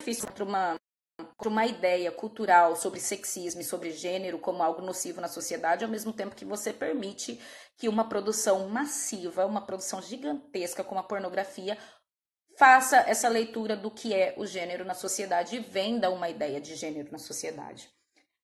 difícil 0.00 0.26
para 0.32 0.42
uma 0.42 0.76
uma 1.46 1.66
ideia 1.66 2.10
cultural 2.10 2.76
sobre 2.76 2.98
sexismo 2.98 3.60
e 3.60 3.64
sobre 3.64 3.90
gênero 3.90 4.38
como 4.38 4.62
algo 4.62 4.80
nocivo 4.80 5.20
na 5.20 5.28
sociedade, 5.28 5.84
ao 5.84 5.90
mesmo 5.90 6.14
tempo 6.14 6.34
que 6.34 6.46
você 6.46 6.72
permite 6.72 7.38
que 7.76 7.88
uma 7.88 8.08
produção 8.08 8.68
massiva, 8.68 9.44
uma 9.44 9.60
produção 9.60 10.00
gigantesca 10.00 10.82
como 10.82 11.00
a 11.00 11.02
pornografia, 11.02 11.76
faça 12.58 12.98
essa 12.98 13.28
leitura 13.28 13.76
do 13.76 13.90
que 13.90 14.14
é 14.14 14.34
o 14.38 14.46
gênero 14.46 14.84
na 14.84 14.94
sociedade 14.94 15.56
e 15.56 15.60
venda 15.60 16.10
uma 16.10 16.30
ideia 16.30 16.60
de 16.60 16.74
gênero 16.74 17.12
na 17.12 17.18
sociedade. 17.18 17.90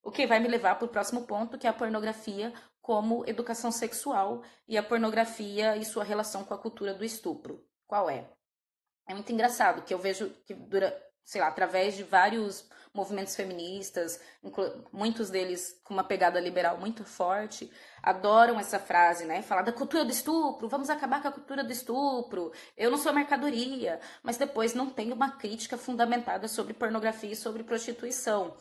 O 0.03 0.11
que 0.11 0.27
vai 0.27 0.39
me 0.39 0.49
levar 0.49 0.75
para 0.75 0.87
o 0.87 0.91
próximo 0.91 1.27
ponto, 1.27 1.59
que 1.59 1.67
é 1.67 1.71
a 1.71 1.75
pornografia 1.75 2.53
como 2.83 3.25
educação 3.27 3.73
sexual 3.73 4.43
e 4.69 4.77
a 4.77 4.83
pornografia 4.83 5.77
e 5.77 5.85
sua 5.85 6.05
relação 6.05 6.45
com 6.45 6.55
a 6.55 6.59
cultura 6.59 6.93
do 6.93 7.05
estupro. 7.05 7.65
Qual 7.87 8.11
é? 8.11 8.36
É 9.07 9.15
muito 9.15 9.33
engraçado 9.33 9.83
que 9.83 9.95
eu 9.95 9.99
vejo 9.99 10.31
que 10.45 10.55
dura, 10.55 10.97
sei 11.25 11.41
lá, 11.41 11.49
através 11.49 11.95
de 11.95 12.03
vários 12.03 12.69
movimentos 12.97 13.37
feministas, 13.37 14.19
muitos 14.91 15.29
deles 15.29 15.79
com 15.85 15.93
uma 15.93 16.03
pegada 16.03 16.41
liberal 16.41 16.79
muito 16.79 17.05
forte, 17.05 17.71
adoram 18.03 18.59
essa 18.59 18.79
frase, 18.79 19.27
né? 19.27 19.43
Falar 19.43 19.63
da 19.63 19.73
cultura 19.73 20.05
do 20.05 20.11
estupro, 20.11 20.69
vamos 20.69 20.89
acabar 20.89 21.21
com 21.21 21.29
a 21.29 21.33
cultura 21.33 21.63
do 21.63 21.71
estupro, 21.71 22.53
eu 22.77 22.91
não 22.91 22.97
sou 22.97 23.13
mercadoria, 23.13 24.01
mas 24.23 24.39
depois 24.39 24.73
não 24.73 24.89
tem 24.89 25.13
uma 25.13 25.33
crítica 25.33 25.77
fundamentada 25.77 26.49
sobre 26.49 26.73
pornografia 26.73 27.33
e 27.33 27.37
sobre 27.37 27.63
prostituição. 27.63 28.57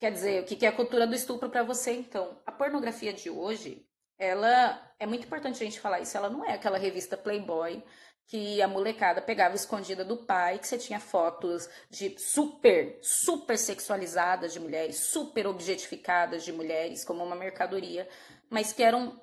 Quer 0.00 0.10
dizer, 0.10 0.42
o 0.42 0.44
que 0.44 0.66
é 0.66 0.68
a 0.68 0.72
cultura 0.72 1.06
do 1.06 1.14
estupro 1.14 1.48
para 1.48 1.62
você, 1.62 1.92
então? 1.92 2.42
A 2.44 2.50
pornografia 2.50 3.12
de 3.12 3.30
hoje, 3.30 3.86
ela 4.18 4.92
é 4.98 5.06
muito 5.06 5.26
importante 5.26 5.62
a 5.62 5.64
gente 5.64 5.78
falar 5.78 6.00
isso, 6.00 6.16
ela 6.16 6.28
não 6.28 6.44
é 6.44 6.54
aquela 6.54 6.76
revista 6.76 7.16
Playboy 7.16 7.84
que 8.26 8.62
a 8.62 8.68
molecada 8.68 9.20
pegava 9.20 9.54
escondida 9.54 10.04
do 10.04 10.16
pai, 10.16 10.58
que 10.58 10.66
você 10.66 10.78
tinha 10.78 10.98
fotos 10.98 11.68
de 11.90 12.18
super, 12.18 12.98
super 13.02 13.58
sexualizadas 13.58 14.52
de 14.52 14.60
mulheres, 14.60 14.96
super 14.96 15.46
objetificadas 15.46 16.44
de 16.44 16.52
mulheres, 16.52 17.04
como 17.04 17.22
uma 17.22 17.36
mercadoria, 17.36 18.08
mas 18.48 18.72
que 18.72 18.82
eram 18.82 19.20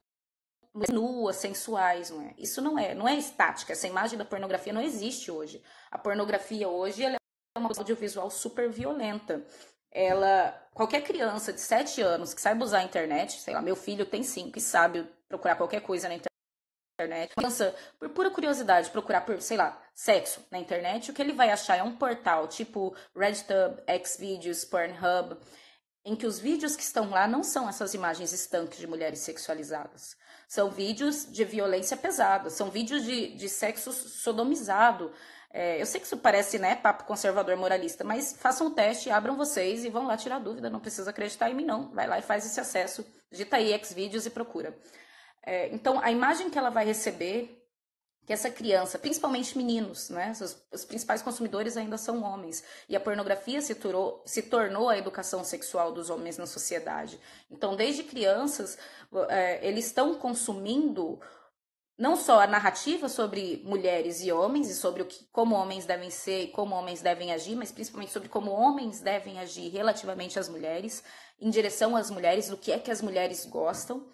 nuas, 0.92 1.38
sensuais, 1.38 2.10
não 2.12 2.22
é? 2.22 2.34
Isso 2.38 2.62
não 2.62 2.78
é, 2.78 2.94
não 2.94 3.08
é 3.08 3.16
estática. 3.16 3.74
Essa 3.74 3.88
imagem 3.88 4.18
da 4.18 4.26
pornografia 4.26 4.72
não 4.72 4.82
existe 4.82 5.32
hoje. 5.32 5.62
A 5.90 5.98
pornografia 5.98 6.70
hoje 6.70 7.04
é 7.04 7.18
uma 7.58 7.70
audiovisual 7.76 8.30
super 8.30 8.70
violenta. 8.70 9.44
Ela, 9.92 10.52
qualquer 10.74 11.02
criança 11.02 11.52
de 11.52 11.62
7 11.62 12.02
anos 12.02 12.34
que 12.34 12.42
saiba 12.42 12.64
usar 12.64 12.80
a 12.80 12.84
internet, 12.84 13.40
sei 13.42 13.56
lá, 13.56 13.62
meu 13.62 13.76
filho 13.76 14.06
tem 14.06 14.22
5 14.22 14.58
e 14.58 14.62
sabe 14.62 15.08
procurar 15.28 15.56
qualquer 15.56 15.82
coisa 15.82 16.08
na 16.08 16.14
internet, 16.14 16.29
internet, 17.00 17.34
criança, 17.34 17.74
por 17.98 18.10
pura 18.10 18.30
curiosidade, 18.30 18.90
procurar 18.90 19.22
por, 19.22 19.42
sei 19.42 19.56
lá, 19.56 19.82
sexo 19.94 20.46
na 20.52 20.60
internet, 20.60 21.10
o 21.10 21.14
que 21.14 21.22
ele 21.22 21.32
vai 21.32 21.50
achar 21.50 21.78
é 21.78 21.84
um 21.84 21.96
portal 21.96 22.48
tipo 22.48 22.94
RedTube, 23.16 23.82
Xvideos, 24.06 24.66
Pornhub, 24.66 25.38
em 26.04 26.16
que 26.16 26.26
os 26.26 26.40
vídeos 26.40 26.76
que 26.76 26.84
estão 26.84 27.10
lá 27.10 27.28
não 27.28 27.44
são 27.44 27.70
essas 27.70 27.94
imagens 27.94 28.34
estanques 28.34 28.80
de 28.80 28.88
mulheres 28.88 29.20
sexualizadas. 29.20 30.18
São 30.48 30.70
vídeos 30.70 31.32
de 31.32 31.46
violência 31.46 31.96
pesada, 31.96 32.50
são 32.50 32.70
vídeos 32.70 33.04
de, 33.04 33.36
de 33.36 33.48
sexo 33.48 33.94
sodomizado. 33.94 35.12
É, 35.52 35.82
eu 35.82 35.86
sei 35.86 36.00
que 36.00 36.06
isso 36.06 36.18
parece, 36.18 36.60
né, 36.60 36.76
papo 36.76 37.06
conservador 37.06 37.56
moralista, 37.56 38.04
mas 38.04 38.34
façam 38.34 38.68
o 38.68 38.72
teste, 38.72 39.10
abram 39.10 39.36
vocês 39.36 39.86
e 39.86 39.90
vão 39.90 40.06
lá 40.06 40.18
tirar 40.18 40.40
dúvida, 40.40 40.70
não 40.70 40.80
precisa 40.80 41.10
acreditar 41.10 41.50
em 41.50 41.54
mim 41.54 41.66
não. 41.66 41.92
Vai 41.92 42.08
lá 42.08 42.20
e 42.20 42.22
faz 42.22 42.46
esse 42.46 42.60
acesso, 42.60 43.06
digita 43.32 43.58
aí 43.58 43.78
Xvideos 43.84 44.26
e 44.26 44.30
procura. 44.30 44.76
É, 45.50 45.68
então, 45.74 46.00
a 46.00 46.12
imagem 46.12 46.48
que 46.48 46.60
ela 46.60 46.70
vai 46.70 46.86
receber, 46.86 47.60
que 48.24 48.32
essa 48.32 48.52
criança, 48.52 49.00
principalmente 49.00 49.58
meninos, 49.58 50.12
né? 50.12 50.32
Os, 50.40 50.56
os 50.72 50.86
principais 50.86 51.24
consumidores 51.24 51.76
ainda 51.76 51.98
são 51.98 52.22
homens. 52.22 52.64
E 52.88 52.96
a 52.96 53.00
pornografia 53.00 53.60
se 53.60 53.74
tornou, 53.74 54.22
se 54.28 54.44
tornou 54.44 54.90
a 54.90 54.98
educação 55.00 55.44
sexual 55.44 55.92
dos 55.92 56.12
homens 56.12 56.38
na 56.38 56.46
sociedade. 56.46 57.20
Então, 57.50 57.76
desde 57.76 58.04
crianças, 58.04 58.78
é, 59.28 59.68
eles 59.68 59.88
estão 59.88 60.14
consumindo 60.14 61.20
não 61.98 62.16
só 62.16 62.42
a 62.42 62.48
narrativa 62.48 63.10
sobre 63.10 63.64
mulheres 63.66 64.22
e 64.22 64.32
homens 64.32 64.70
e 64.70 64.76
sobre 64.76 65.02
o 65.02 65.06
que, 65.08 65.26
como 65.32 65.56
homens 65.56 65.88
devem 65.88 66.12
ser 66.12 66.44
e 66.44 66.48
como 66.50 66.76
homens 66.76 67.02
devem 67.02 67.34
agir, 67.34 67.56
mas 67.56 67.72
principalmente 67.72 68.12
sobre 68.12 68.30
como 68.30 68.52
homens 68.52 69.02
devem 69.02 69.40
agir 69.40 69.70
relativamente 69.70 70.38
às 70.38 70.48
mulheres, 70.48 71.04
em 71.42 71.50
direção 71.50 71.96
às 71.96 72.12
mulheres, 72.12 72.50
do 72.50 72.56
que 72.56 72.72
é 72.72 72.78
que 72.78 72.92
as 72.92 73.02
mulheres 73.02 73.46
gostam 73.46 74.06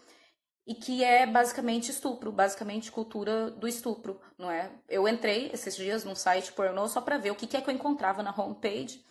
e 0.65 0.73
que 0.73 1.03
é 1.03 1.25
basicamente 1.25 1.91
estupro, 1.91 2.31
basicamente 2.31 2.91
cultura 2.91 3.51
do 3.51 3.67
estupro, 3.67 4.19
não 4.37 4.49
é? 4.49 4.71
Eu 4.89 5.07
entrei 5.07 5.49
esses 5.53 5.75
dias 5.75 6.03
num 6.03 6.15
site 6.15 6.51
pornô 6.51 6.87
só 6.87 7.01
para 7.01 7.17
ver 7.17 7.31
o 7.31 7.35
que, 7.35 7.47
que 7.47 7.55
é 7.57 7.61
que 7.61 7.69
eu 7.69 7.73
encontrava 7.73 8.23
na 8.23 8.33
homepage, 8.35 9.03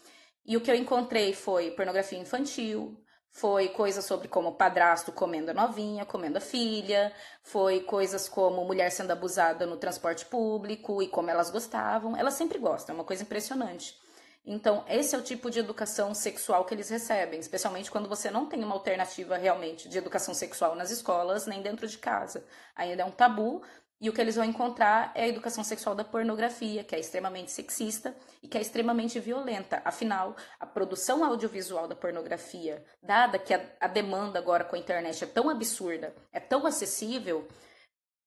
e 0.46 0.56
o 0.56 0.60
que 0.60 0.70
eu 0.70 0.74
encontrei 0.74 1.32
foi 1.32 1.70
pornografia 1.70 2.18
infantil, 2.18 3.00
foi 3.30 3.68
coisas 3.68 4.04
sobre 4.04 4.28
como 4.28 4.54
padrasto 4.54 5.10
comendo 5.10 5.50
a 5.50 5.54
novinha, 5.54 6.04
comendo 6.04 6.38
a 6.38 6.40
filha, 6.40 7.12
foi 7.42 7.80
coisas 7.80 8.28
como 8.28 8.64
mulher 8.64 8.90
sendo 8.90 9.10
abusada 9.10 9.66
no 9.66 9.76
transporte 9.76 10.24
público 10.26 11.02
e 11.02 11.08
como 11.08 11.30
elas 11.30 11.50
gostavam. 11.50 12.16
Elas 12.16 12.34
sempre 12.34 12.58
gostam, 12.58 12.94
é 12.94 12.98
uma 12.98 13.04
coisa 13.04 13.24
impressionante. 13.24 13.98
Então, 14.46 14.84
esse 14.88 15.14
é 15.14 15.18
o 15.18 15.22
tipo 15.22 15.50
de 15.50 15.58
educação 15.58 16.12
sexual 16.14 16.66
que 16.66 16.74
eles 16.74 16.90
recebem, 16.90 17.40
especialmente 17.40 17.90
quando 17.90 18.08
você 18.08 18.30
não 18.30 18.44
tem 18.44 18.62
uma 18.62 18.74
alternativa 18.74 19.38
realmente 19.38 19.88
de 19.88 19.96
educação 19.96 20.34
sexual 20.34 20.74
nas 20.74 20.90
escolas, 20.90 21.46
nem 21.46 21.62
dentro 21.62 21.88
de 21.88 21.96
casa. 21.96 22.44
Ainda 22.76 23.02
é 23.02 23.06
um 23.06 23.10
tabu, 23.10 23.62
e 23.98 24.10
o 24.10 24.12
que 24.12 24.20
eles 24.20 24.36
vão 24.36 24.44
encontrar 24.44 25.12
é 25.14 25.24
a 25.24 25.28
educação 25.28 25.64
sexual 25.64 25.94
da 25.94 26.04
pornografia, 26.04 26.84
que 26.84 26.94
é 26.94 27.00
extremamente 27.00 27.50
sexista 27.50 28.14
e 28.42 28.48
que 28.48 28.58
é 28.58 28.60
extremamente 28.60 29.18
violenta. 29.18 29.80
Afinal, 29.82 30.36
a 30.60 30.66
produção 30.66 31.24
audiovisual 31.24 31.88
da 31.88 31.94
pornografia, 31.94 32.84
dada 33.02 33.38
que 33.38 33.54
a, 33.54 33.64
a 33.80 33.86
demanda 33.86 34.38
agora 34.38 34.64
com 34.64 34.76
a 34.76 34.78
internet 34.78 35.24
é 35.24 35.26
tão 35.26 35.48
absurda, 35.48 36.14
é 36.30 36.38
tão 36.38 36.66
acessível, 36.66 37.48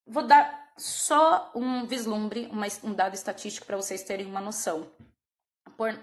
vou 0.04 0.26
dar 0.26 0.72
só 0.76 1.52
um 1.54 1.86
vislumbre, 1.86 2.48
uma, 2.50 2.66
um 2.82 2.92
dado 2.92 3.14
estatístico 3.14 3.66
para 3.66 3.76
vocês 3.76 4.02
terem 4.02 4.26
uma 4.26 4.40
noção 4.40 4.90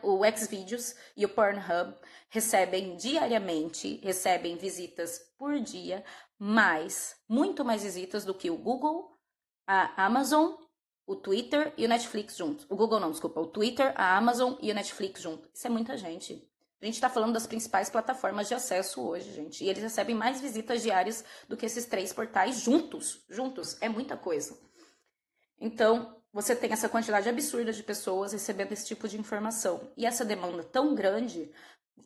o 0.02 0.22
Xvideos 0.38 0.96
e 1.16 1.26
o 1.26 1.30
Pornhub 1.30 1.94
recebem 2.30 2.96
diariamente, 2.96 4.00
recebem 4.04 4.58
visitas 4.58 5.20
por 5.38 5.60
dia, 5.60 6.04
mais, 6.40 7.16
muito 7.28 7.64
mais 7.64 7.84
visitas 7.84 8.24
do 8.24 8.34
que 8.34 8.50
o 8.50 8.58
Google, 8.58 9.18
a 9.68 10.06
Amazon, 10.06 10.54
o 11.06 11.16
Twitter 11.16 11.74
e 11.78 11.86
o 11.86 11.90
Netflix 11.90 12.38
juntos. 12.38 12.66
O 12.70 12.76
Google 12.76 13.00
não, 13.00 13.12
desculpa, 13.12 13.40
o 13.40 13.48
Twitter, 13.48 13.94
a 13.96 14.18
Amazon 14.18 14.56
e 14.62 14.72
o 14.72 14.76
Netflix 14.76 15.22
junto. 15.22 15.50
Isso 15.54 15.68
é 15.68 15.70
muita 15.70 15.98
gente. 15.98 16.50
A 16.82 16.86
gente 16.86 16.96
está 16.96 17.10
falando 17.10 17.34
das 17.34 17.48
principais 17.48 17.90
plataformas 17.90 18.48
de 18.48 18.54
acesso 18.54 19.02
hoje, 19.02 19.32
gente. 19.34 19.64
E 19.64 19.70
eles 19.70 19.82
recebem 19.82 20.16
mais 20.16 20.42
visitas 20.42 20.82
diárias 20.82 21.24
do 21.48 21.56
que 21.56 21.66
esses 21.66 21.86
três 21.86 22.12
portais 22.12 22.62
juntos. 22.62 23.24
Juntos. 23.30 23.78
É 23.82 23.90
muita 23.90 24.18
coisa. 24.18 24.58
Então, 25.60 26.22
você 26.36 26.54
tem 26.54 26.74
essa 26.74 26.90
quantidade 26.90 27.30
absurda 27.30 27.72
de 27.72 27.82
pessoas 27.82 28.34
recebendo 28.34 28.74
esse 28.74 28.86
tipo 28.86 29.08
de 29.08 29.18
informação. 29.18 29.90
E 29.96 30.06
essa 30.06 30.26
demanda 30.26 30.66
tão 30.66 30.94
grande, 30.94 31.50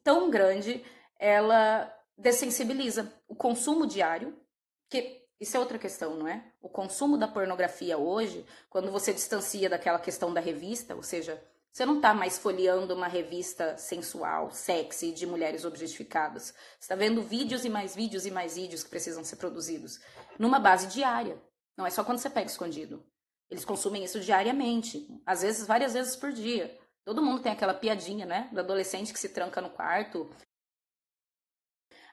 tão 0.03 0.29
grande, 0.29 0.85
ela 1.17 1.91
dessensibiliza 2.15 3.11
o 3.27 3.33
consumo 3.33 3.87
diário, 3.87 4.39
que 4.87 5.25
isso 5.39 5.57
é 5.57 5.59
outra 5.59 5.79
questão, 5.79 6.15
não 6.15 6.27
é? 6.27 6.45
O 6.61 6.69
consumo 6.69 7.17
da 7.17 7.27
pornografia 7.27 7.97
hoje, 7.97 8.45
quando 8.69 8.91
você 8.91 9.11
distancia 9.11 9.67
daquela 9.67 9.97
questão 9.97 10.31
da 10.31 10.39
revista, 10.39 10.95
ou 10.95 11.01
seja, 11.01 11.43
você 11.71 11.83
não 11.83 11.95
está 11.95 12.13
mais 12.13 12.37
folheando 12.37 12.93
uma 12.93 13.07
revista 13.07 13.79
sensual, 13.79 14.51
sexy, 14.51 15.11
de 15.11 15.25
mulheres 15.25 15.65
objetificadas. 15.65 16.53
Você 16.77 16.81
está 16.81 16.95
vendo 16.95 17.23
vídeos 17.23 17.65
e 17.65 17.69
mais 17.69 17.95
vídeos 17.95 18.27
e 18.27 18.31
mais 18.31 18.57
vídeos 18.57 18.83
que 18.83 18.91
precisam 18.91 19.23
ser 19.23 19.37
produzidos. 19.37 19.99
Numa 20.37 20.59
base 20.59 20.85
diária. 20.85 21.41
Não 21.75 21.87
é 21.87 21.89
só 21.89 22.03
quando 22.03 22.19
você 22.19 22.29
pega 22.29 22.45
escondido. 22.45 23.03
Eles 23.49 23.65
consumem 23.65 24.03
isso 24.03 24.19
diariamente, 24.19 25.07
às 25.25 25.41
vezes 25.41 25.65
várias 25.65 25.93
vezes 25.93 26.15
por 26.15 26.31
dia. 26.31 26.77
Todo 27.03 27.23
mundo 27.23 27.41
tem 27.41 27.51
aquela 27.51 27.73
piadinha, 27.73 28.25
né? 28.25 28.49
Do 28.51 28.59
adolescente 28.59 29.11
que 29.11 29.19
se 29.19 29.29
tranca 29.29 29.59
no 29.61 29.71
quarto. 29.71 30.29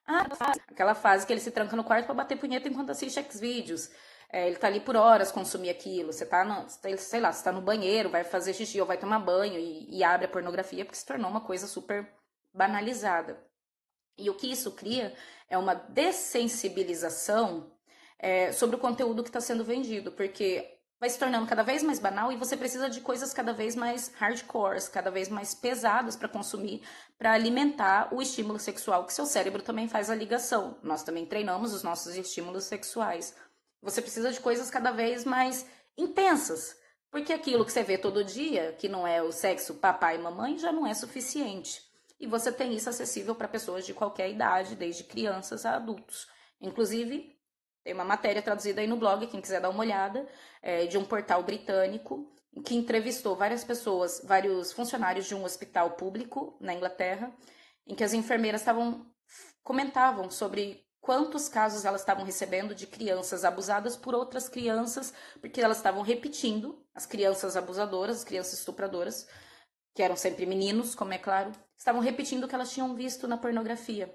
Ah, 0.06 0.26
aquela 0.70 0.94
fase 0.94 1.26
que 1.26 1.32
ele 1.32 1.40
se 1.40 1.50
tranca 1.50 1.76
no 1.76 1.84
quarto 1.84 2.06
para 2.06 2.14
bater 2.14 2.38
punheta 2.38 2.68
enquanto 2.68 2.90
assiste 2.90 3.18
X-Vídeos. 3.18 3.90
É, 4.30 4.46
ele 4.46 4.56
tá 4.56 4.66
ali 4.66 4.80
por 4.80 4.96
horas 4.96 5.30
consumir 5.30 5.70
aquilo. 5.70 6.12
Você 6.12 6.24
tá, 6.24 6.44
no, 6.44 6.66
sei 6.98 7.20
lá, 7.20 7.32
você 7.32 7.44
tá 7.44 7.52
no 7.52 7.60
banheiro, 7.60 8.08
vai 8.08 8.24
fazer 8.24 8.54
xixi 8.54 8.80
ou 8.80 8.86
vai 8.86 8.96
tomar 8.96 9.18
banho 9.18 9.58
e, 9.58 9.98
e 9.98 10.02
abre 10.04 10.26
a 10.26 10.30
pornografia 10.30 10.84
porque 10.84 10.98
se 10.98 11.06
tornou 11.06 11.30
uma 11.30 11.40
coisa 11.42 11.66
super 11.66 12.08
banalizada. 12.54 13.44
E 14.16 14.30
o 14.30 14.34
que 14.34 14.50
isso 14.50 14.72
cria 14.72 15.14
é 15.48 15.58
uma 15.58 15.74
dessensibilização 15.74 17.70
é, 18.18 18.50
sobre 18.52 18.76
o 18.76 18.78
conteúdo 18.78 19.22
que 19.22 19.28
está 19.28 19.40
sendo 19.40 19.64
vendido, 19.64 20.10
porque 20.12 20.75
vai 20.98 21.10
se 21.10 21.18
tornando 21.18 21.46
cada 21.46 21.62
vez 21.62 21.82
mais 21.82 21.98
banal 21.98 22.32
e 22.32 22.36
você 22.36 22.56
precisa 22.56 22.88
de 22.88 23.00
coisas 23.00 23.34
cada 23.34 23.52
vez 23.52 23.76
mais 23.76 24.12
hardcores, 24.14 24.88
cada 24.88 25.10
vez 25.10 25.28
mais 25.28 25.54
pesadas 25.54 26.16
para 26.16 26.28
consumir, 26.28 26.82
para 27.18 27.32
alimentar 27.32 28.08
o 28.12 28.22
estímulo 28.22 28.58
sexual 28.58 29.04
que 29.04 29.12
seu 29.12 29.26
cérebro 29.26 29.62
também 29.62 29.88
faz 29.88 30.08
a 30.10 30.14
ligação. 30.14 30.78
Nós 30.82 31.02
também 31.02 31.26
treinamos 31.26 31.74
os 31.74 31.82
nossos 31.82 32.16
estímulos 32.16 32.64
sexuais. 32.64 33.34
Você 33.82 34.00
precisa 34.00 34.32
de 34.32 34.40
coisas 34.40 34.70
cada 34.70 34.90
vez 34.90 35.24
mais 35.24 35.66
intensas, 35.98 36.76
porque 37.10 37.32
aquilo 37.32 37.64
que 37.64 37.72
você 37.72 37.82
vê 37.82 37.98
todo 37.98 38.24
dia, 38.24 38.74
que 38.78 38.88
não 38.88 39.06
é 39.06 39.22
o 39.22 39.32
sexo 39.32 39.74
papai 39.74 40.16
e 40.16 40.18
mamãe, 40.18 40.58
já 40.58 40.72
não 40.72 40.86
é 40.86 40.94
suficiente. 40.94 41.80
E 42.18 42.26
você 42.26 42.50
tem 42.50 42.74
isso 42.74 42.88
acessível 42.88 43.34
para 43.34 43.46
pessoas 43.46 43.84
de 43.84 43.92
qualquer 43.92 44.30
idade, 44.30 44.74
desde 44.74 45.04
crianças 45.04 45.66
a 45.66 45.76
adultos. 45.76 46.26
Inclusive, 46.60 47.35
tem 47.86 47.94
uma 47.94 48.04
matéria 48.04 48.42
traduzida 48.42 48.80
aí 48.80 48.86
no 48.88 48.96
blog, 48.96 49.28
quem 49.28 49.40
quiser 49.40 49.60
dar 49.60 49.70
uma 49.70 49.78
olhada, 49.78 50.28
é, 50.60 50.86
de 50.86 50.98
um 50.98 51.04
portal 51.04 51.40
britânico 51.44 52.34
que 52.64 52.74
entrevistou 52.74 53.36
várias 53.36 53.62
pessoas, 53.62 54.20
vários 54.24 54.72
funcionários 54.72 55.24
de 55.24 55.36
um 55.36 55.44
hospital 55.44 55.92
público 55.92 56.58
na 56.60 56.74
Inglaterra, 56.74 57.32
em 57.86 57.94
que 57.94 58.02
as 58.02 58.12
enfermeiras 58.12 58.60
estavam 58.60 59.06
comentavam 59.62 60.28
sobre 60.28 60.84
quantos 61.00 61.48
casos 61.48 61.84
elas 61.84 62.00
estavam 62.00 62.24
recebendo 62.24 62.74
de 62.74 62.88
crianças 62.88 63.44
abusadas 63.44 63.96
por 63.96 64.16
outras 64.16 64.48
crianças, 64.48 65.14
porque 65.40 65.60
elas 65.60 65.76
estavam 65.76 66.02
repetindo, 66.02 66.84
as 66.92 67.06
crianças 67.06 67.56
abusadoras, 67.56 68.16
as 68.16 68.24
crianças 68.24 68.58
estupradoras, 68.58 69.28
que 69.94 70.02
eram 70.02 70.16
sempre 70.16 70.44
meninos, 70.44 70.96
como 70.96 71.12
é 71.12 71.18
claro, 71.18 71.52
estavam 71.78 72.00
repetindo 72.00 72.44
o 72.44 72.48
que 72.48 72.54
elas 72.56 72.72
tinham 72.72 72.96
visto 72.96 73.28
na 73.28 73.38
pornografia. 73.38 74.12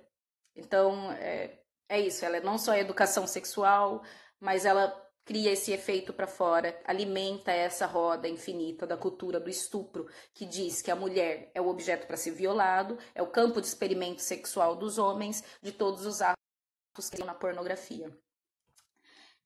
Então, 0.53 1.09
é, 1.13 1.60
é 1.91 2.00
isso, 2.00 2.24
ela 2.24 2.39
não 2.39 2.57
só 2.57 2.74
é 2.74 2.79
educação 2.79 3.27
sexual, 3.27 4.01
mas 4.39 4.65
ela 4.65 4.98
cria 5.25 5.51
esse 5.51 5.74
efeito 5.74 6.13
para 6.13 6.25
fora, 6.25 6.79
alimenta 6.86 7.51
essa 7.51 7.86
roda 7.86 8.29
infinita 8.29 8.88
da 8.88 8.95
cultura 8.95 9.41
do 9.41 9.50
estupro, 9.50 10.07
que 10.33 10.45
diz 10.45 10.81
que 10.81 10.89
a 10.89 10.95
mulher 10.95 11.51
é 11.53 11.60
o 11.60 11.67
objeto 11.67 12.07
para 12.07 12.15
ser 12.15 12.31
violado, 12.31 12.98
é 13.13 13.21
o 13.21 13.27
campo 13.27 13.60
de 13.60 13.67
experimento 13.67 14.21
sexual 14.21 14.74
dos 14.74 14.98
homens, 14.98 15.43
de 15.62 15.74
todos 15.74 16.05
os 16.05 16.21
atos 16.21 17.10
que 17.12 17.24
na 17.25 17.36
pornografia. 17.36 18.10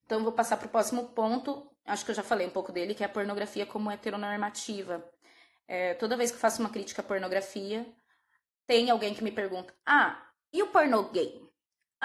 Então, 0.05 0.23
vou 0.23 0.31
passar 0.31 0.57
para 0.57 0.67
o 0.67 0.71
próximo 0.71 1.09
ponto, 1.09 1.75
acho 1.83 2.05
que 2.05 2.11
eu 2.11 2.15
já 2.15 2.23
falei 2.23 2.45
um 2.45 2.51
pouco 2.51 2.71
dele, 2.71 2.93
que 2.93 3.01
é 3.01 3.07
a 3.07 3.09
pornografia 3.09 3.65
como 3.65 3.89
heteronormativa. 3.89 5.03
É, 5.67 5.95
toda 5.95 6.15
vez 6.15 6.29
que 6.29 6.37
eu 6.37 6.41
faço 6.41 6.61
uma 6.61 6.69
crítica 6.69 7.01
à 7.01 7.05
pornografia, 7.05 7.91
tem 8.67 8.91
alguém 8.91 9.15
que 9.15 9.23
me 9.23 9.31
pergunta: 9.31 9.73
ah, 9.83 10.29
e 10.53 10.61
o 10.61 10.67
pornô 10.67 11.09
gay? 11.09 11.44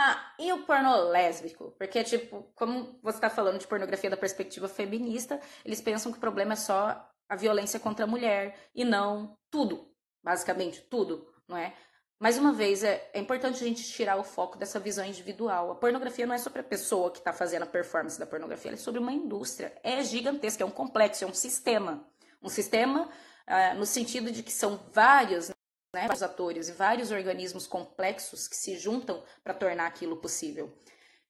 Ah, 0.03 0.33
e 0.39 0.51
o 0.51 0.63
pornô 0.63 1.11
lésbico? 1.11 1.73
Porque, 1.77 2.03
tipo, 2.03 2.51
como 2.55 2.99
você 3.03 3.19
está 3.19 3.29
falando 3.29 3.59
de 3.59 3.67
pornografia 3.67 4.09
da 4.09 4.17
perspectiva 4.17 4.67
feminista, 4.67 5.39
eles 5.63 5.79
pensam 5.83 6.11
que 6.11 6.17
o 6.17 6.21
problema 6.21 6.55
é 6.55 6.57
só 6.57 7.07
a 7.29 7.37
violência 7.37 7.79
contra 7.79 8.07
a 8.07 8.09
mulher 8.09 8.59
e 8.75 8.83
não 8.83 9.37
tudo, 9.51 9.95
basicamente 10.23 10.81
tudo, 10.81 11.31
não 11.47 11.55
é? 11.55 11.75
Mais 12.19 12.39
uma 12.39 12.51
vez, 12.51 12.83
é, 12.83 13.11
é 13.13 13.21
importante 13.21 13.63
a 13.63 13.67
gente 13.67 13.85
tirar 13.93 14.17
o 14.17 14.25
foco 14.25 14.57
dessa 14.57 14.81
visão 14.81 15.05
individual. 15.05 15.71
A 15.71 15.75
pornografia 15.75 16.27
não 16.27 16.35
é 16.35 16.39
sobre 16.39 16.61
a 16.61 16.65
pessoa 16.65 17.11
que 17.11 17.19
está 17.19 17.35
fazendo 17.35 17.65
a 17.65 17.67
performance 17.67 18.19
da 18.19 18.25
pornografia, 18.25 18.73
é 18.73 18.77
sobre 18.77 19.01
uma 19.01 19.13
indústria. 19.13 19.71
É 19.83 20.03
gigantesca, 20.03 20.63
é 20.63 20.67
um 20.67 20.71
complexo, 20.71 21.25
é 21.25 21.27
um 21.27 21.35
sistema. 21.35 22.09
Um 22.43 22.49
sistema 22.49 23.07
ah, 23.47 23.75
no 23.75 23.85
sentido 23.85 24.33
de 24.33 24.43
que 24.43 24.53
são 24.53 24.81
vários, 24.95 25.51
né, 25.93 26.03
vários 26.03 26.23
atores 26.23 26.69
e 26.69 26.73
vários 26.73 27.11
organismos 27.11 27.67
complexos 27.67 28.47
que 28.49 28.57
se 28.57 28.79
juntam 28.79 29.23
para 29.43 29.55
tornar 29.55 29.87
aquilo 29.87 30.17
possível. 30.17 30.73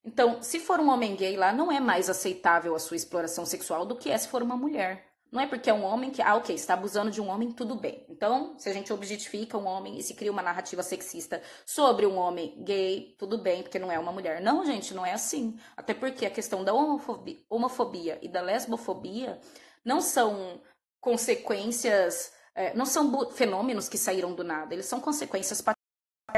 Então, 0.04 0.42
se 0.42 0.58
for 0.60 0.80
um 0.80 0.88
homem 0.88 1.14
gay 1.14 1.36
lá, 1.36 1.52
não 1.52 1.70
é 1.70 1.78
mais 1.78 2.08
aceitável 2.08 2.74
a 2.74 2.78
sua 2.78 2.96
exploração 2.96 3.44
sexual 3.44 3.84
do 3.84 3.96
que 3.96 4.10
é 4.10 4.16
se 4.16 4.28
for 4.28 4.42
uma 4.42 4.56
mulher. 4.56 5.10
Não 5.30 5.40
é 5.40 5.46
porque 5.46 5.70
é 5.70 5.74
um 5.74 5.84
homem 5.84 6.10
que, 6.10 6.20
ah, 6.20 6.34
ok, 6.34 6.54
está 6.54 6.74
abusando 6.74 7.10
de 7.10 7.20
um 7.20 7.28
homem, 7.28 7.52
tudo 7.52 7.76
bem. 7.76 8.04
Então, 8.08 8.58
se 8.58 8.68
a 8.68 8.72
gente 8.72 8.92
objetifica 8.92 9.56
um 9.56 9.66
homem 9.66 9.96
e 9.96 10.02
se 10.02 10.14
cria 10.14 10.32
uma 10.32 10.42
narrativa 10.42 10.82
sexista 10.82 11.40
sobre 11.64 12.04
um 12.04 12.16
homem 12.16 12.64
gay, 12.64 13.14
tudo 13.16 13.38
bem, 13.38 13.62
porque 13.62 13.78
não 13.78 13.92
é 13.92 13.98
uma 13.98 14.10
mulher. 14.10 14.40
Não, 14.40 14.64
gente, 14.66 14.92
não 14.92 15.06
é 15.06 15.12
assim. 15.12 15.56
Até 15.76 15.94
porque 15.94 16.26
a 16.26 16.30
questão 16.30 16.64
da 16.64 16.74
homofobia, 16.74 17.36
homofobia 17.48 18.18
e 18.20 18.28
da 18.28 18.40
lesbofobia 18.40 19.40
não 19.84 20.00
são 20.00 20.60
consequências, 21.00 22.32
é, 22.54 22.74
não 22.74 22.86
são 22.86 23.30
fenômenos 23.30 23.88
que 23.88 23.98
saíram 23.98 24.34
do 24.34 24.44
nada, 24.44 24.74
eles 24.74 24.86
são 24.86 25.00
consequências 25.00 25.60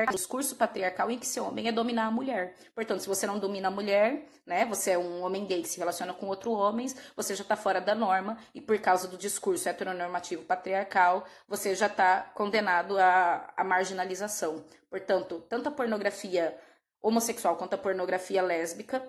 do 0.00 0.07
discurso 0.12 0.57
patriarcal 0.57 1.11
em 1.11 1.19
que 1.19 1.26
seu 1.26 1.45
homem 1.45 1.69
é 1.69 1.73
dominar 1.73 2.07
a 2.07 2.11
mulher. 2.11 2.54
Portanto, 2.75 3.00
se 3.00 3.09
você 3.09 3.26
não 3.26 3.38
domina 3.38 3.69
a 3.69 3.71
mulher, 3.71 4.26
né, 4.47 4.64
você 4.64 4.92
é 4.92 4.99
um 4.99 5.23
homem 5.23 5.45
gay 5.47 5.62
que 5.62 5.69
se 5.69 5.78
relaciona 5.78 6.14
com 6.14 6.26
outro 6.26 6.50
homem, 6.52 6.87
você 7.14 7.35
já 7.35 7.42
está 7.42 7.57
fora 7.57 7.81
da 7.81 7.95
norma 7.95 8.38
e 8.54 8.61
por 8.61 8.78
causa 8.81 9.07
do 9.07 9.19
discurso 9.19 9.69
heteronormativo 9.69 10.45
patriarcal, 10.45 11.25
você 11.47 11.75
já 11.75 11.87
está 11.87 12.23
condenado 12.35 12.99
à, 12.99 13.52
à 13.57 13.62
marginalização. 13.62 14.64
Portanto, 14.88 15.45
tanto 15.49 15.69
a 15.69 15.73
pornografia 15.73 16.59
homossexual 17.02 17.57
quanto 17.57 17.75
a 17.75 17.78
pornografia 17.78 18.42
lésbica 18.42 19.02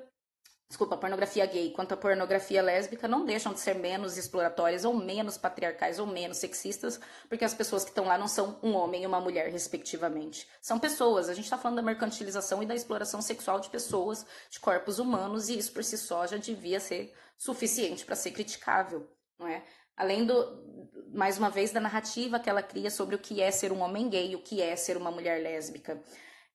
desculpa, 0.74 0.98
pornografia 0.98 1.46
gay 1.46 1.70
quanto 1.70 1.94
a 1.94 1.98
pornografia 1.98 2.60
lésbica 2.60 3.08
não 3.08 3.24
deixam 3.24 3.54
de 3.54 3.60
ser 3.60 3.76
menos 3.76 4.18
exploratórias 4.18 4.84
ou 4.84 4.94
menos 4.96 5.38
patriarcais 5.38 6.00
ou 6.00 6.08
menos 6.08 6.38
sexistas, 6.38 7.00
porque 7.30 7.46
as 7.46 7.54
pessoas 7.54 7.84
que 7.84 7.92
estão 7.92 8.06
lá 8.06 8.18
não 8.18 8.28
são 8.28 8.58
um 8.64 8.74
homem 8.74 9.04
e 9.04 9.06
uma 9.06 9.22
mulher, 9.22 9.52
respectivamente. 9.52 10.48
São 10.60 10.80
pessoas. 10.80 11.30
A 11.30 11.36
gente 11.36 11.44
está 11.44 11.60
falando 11.60 11.76
da 11.76 11.84
mercantilização 11.84 12.64
e 12.64 12.66
da 12.66 12.74
exploração 12.74 13.22
sexual 13.22 13.60
de 13.60 13.70
pessoas, 13.70 14.26
de 14.50 14.60
corpos 14.60 14.98
humanos, 14.98 15.48
e 15.48 15.60
isso 15.60 15.72
por 15.72 15.84
si 15.84 15.96
só 15.96 16.26
já 16.26 16.38
devia 16.38 16.80
ser 16.80 17.14
suficiente 17.38 18.04
para 18.04 18.16
ser 18.16 18.32
criticável, 18.32 19.08
não 19.38 19.48
é? 19.48 19.64
Além 19.96 20.26
do, 20.26 20.34
mais 21.14 21.38
uma 21.38 21.52
vez, 21.52 21.72
da 21.72 21.80
narrativa 21.80 22.40
que 22.40 22.50
ela 22.50 22.64
cria 22.64 22.90
sobre 22.90 23.16
o 23.16 23.20
que 23.20 23.44
é 23.44 23.52
ser 23.52 23.72
um 23.72 23.82
homem 23.82 24.10
gay, 24.10 24.36
o 24.36 24.42
que 24.42 24.60
é 24.60 24.76
ser 24.76 24.98
uma 24.98 25.12
mulher 25.12 25.40
lésbica. 25.40 26.02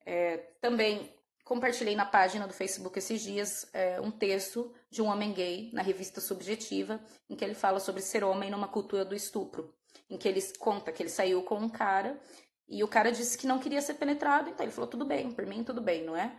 É, 0.05 0.39
também 0.61 1.09
compartilhei 1.49 1.97
na 1.97 2.05
página 2.05 2.47
do 2.47 2.53
Facebook 2.53 2.99
esses 2.99 3.23
dias 3.23 3.67
é, 3.73 3.99
um 4.03 4.11
texto 4.11 4.71
de 4.91 5.01
um 5.01 5.07
homem 5.07 5.33
gay 5.33 5.71
na 5.73 5.81
revista 5.81 6.21
Subjetiva, 6.21 7.01
em 7.29 7.35
que 7.35 7.43
ele 7.43 7.55
fala 7.55 7.81
sobre 7.81 8.03
ser 8.03 8.23
homem 8.23 8.51
numa 8.51 8.69
cultura 8.69 9.03
do 9.03 9.15
estupro, 9.15 9.75
em 10.11 10.19
que 10.19 10.29
ele 10.29 10.43
conta 10.59 10.93
que 10.93 11.03
ele 11.03 11.09
saiu 11.09 11.43
com 11.43 11.57
um 11.57 11.69
cara 11.71 12.21
e 12.69 12.85
o 12.85 12.89
cara 12.89 13.11
disse 13.11 13.39
que 13.39 13.47
não 13.47 13.59
queria 13.59 13.81
ser 13.81 13.95
penetrado, 13.95 14.51
então 14.51 14.63
ele 14.63 14.73
falou 14.73 14.91
tudo 14.91 15.07
bem, 15.07 15.33
por 15.33 15.47
mim 15.47 15.65
tudo 15.65 15.81
bem, 15.81 16.05
não 16.05 16.15
é? 16.15 16.39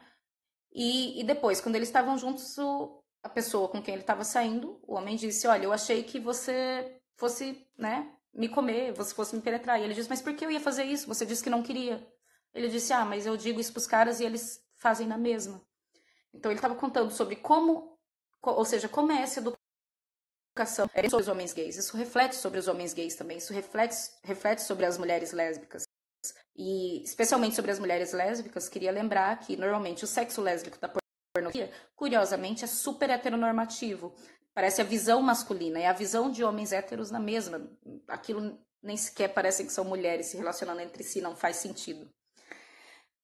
E, 0.71 1.19
e 1.19 1.23
depois, 1.23 1.59
quando 1.59 1.75
eles 1.75 1.89
estavam 1.89 2.15
juntos, 2.15 2.55
o, 2.59 3.01
a 3.23 3.29
pessoa 3.29 3.67
com 3.67 3.81
quem 3.81 3.95
ele 3.95 4.03
estava 4.03 4.23
saindo, 4.23 4.79
o 4.83 4.93
homem 4.93 5.15
disse, 5.15 5.47
olha, 5.47 5.63
eu 5.63 5.73
achei 5.73 6.03
que 6.03 6.19
você 6.19 7.01
fosse, 7.15 7.67
né, 7.75 8.13
me 8.31 8.47
comer, 8.47 8.93
você 8.93 9.15
fosse 9.15 9.35
me 9.35 9.41
penetrar. 9.41 9.79
E 9.79 9.85
ele 9.85 9.95
disse, 9.95 10.07
mas 10.07 10.21
por 10.21 10.35
que 10.35 10.45
eu 10.45 10.51
ia 10.51 10.59
fazer 10.59 10.83
isso? 10.83 11.07
Você 11.07 11.25
disse 11.25 11.43
que 11.43 11.49
não 11.49 11.63
queria. 11.63 12.07
Ele 12.53 12.67
disse, 12.67 12.93
ah, 12.93 13.03
mas 13.03 13.25
eu 13.25 13.35
digo 13.35 13.59
isso 13.59 13.73
pros 13.73 13.87
caras 13.87 14.19
e 14.19 14.23
eles 14.23 14.68
fazem 14.79 15.07
na 15.07 15.17
mesma. 15.17 15.61
Então 16.33 16.51
ele 16.51 16.57
estava 16.57 16.75
contando 16.75 17.11
sobre 17.11 17.35
como, 17.35 17.97
ou 18.41 18.65
seja, 18.65 18.89
como 18.89 19.11
é 19.11 19.21
essa 19.21 19.39
educação 19.39 20.89
sobre 21.09 21.21
os 21.21 21.27
homens 21.27 21.53
gays. 21.53 21.77
Isso 21.77 21.95
reflete 21.95 22.35
sobre 22.35 22.59
os 22.59 22.67
homens 22.67 22.93
gays 22.93 23.15
também, 23.15 23.37
isso 23.37 23.53
reflete, 23.53 23.95
reflete 24.23 24.61
sobre 24.63 24.85
as 24.85 24.97
mulheres 24.97 25.31
lésbicas. 25.31 25.83
E 26.55 27.03
especialmente 27.03 27.55
sobre 27.55 27.71
as 27.71 27.79
mulheres 27.79 28.11
lésbicas, 28.11 28.67
queria 28.67 28.91
lembrar 28.91 29.39
que 29.39 29.55
normalmente 29.55 30.03
o 30.03 30.07
sexo 30.07 30.41
lésbico 30.41 30.77
da 30.79 30.91
pornografia, 31.33 31.71
curiosamente, 31.95 32.63
é 32.63 32.67
super 32.67 33.09
heteronormativo. 33.09 34.13
Parece 34.53 34.81
a 34.81 34.83
visão 34.83 35.21
masculina, 35.21 35.79
é 35.79 35.87
a 35.87 35.93
visão 35.93 36.29
de 36.29 36.43
homens 36.43 36.73
héteros 36.73 37.11
na 37.11 37.19
mesma. 37.19 37.69
Aquilo 38.07 38.59
nem 38.81 38.97
sequer 38.97 39.29
parece 39.33 39.63
que 39.63 39.71
são 39.71 39.85
mulheres 39.85 40.27
se 40.27 40.37
relacionando 40.37 40.81
entre 40.81 41.03
si, 41.03 41.21
não 41.21 41.35
faz 41.35 41.57
sentido. 41.57 42.09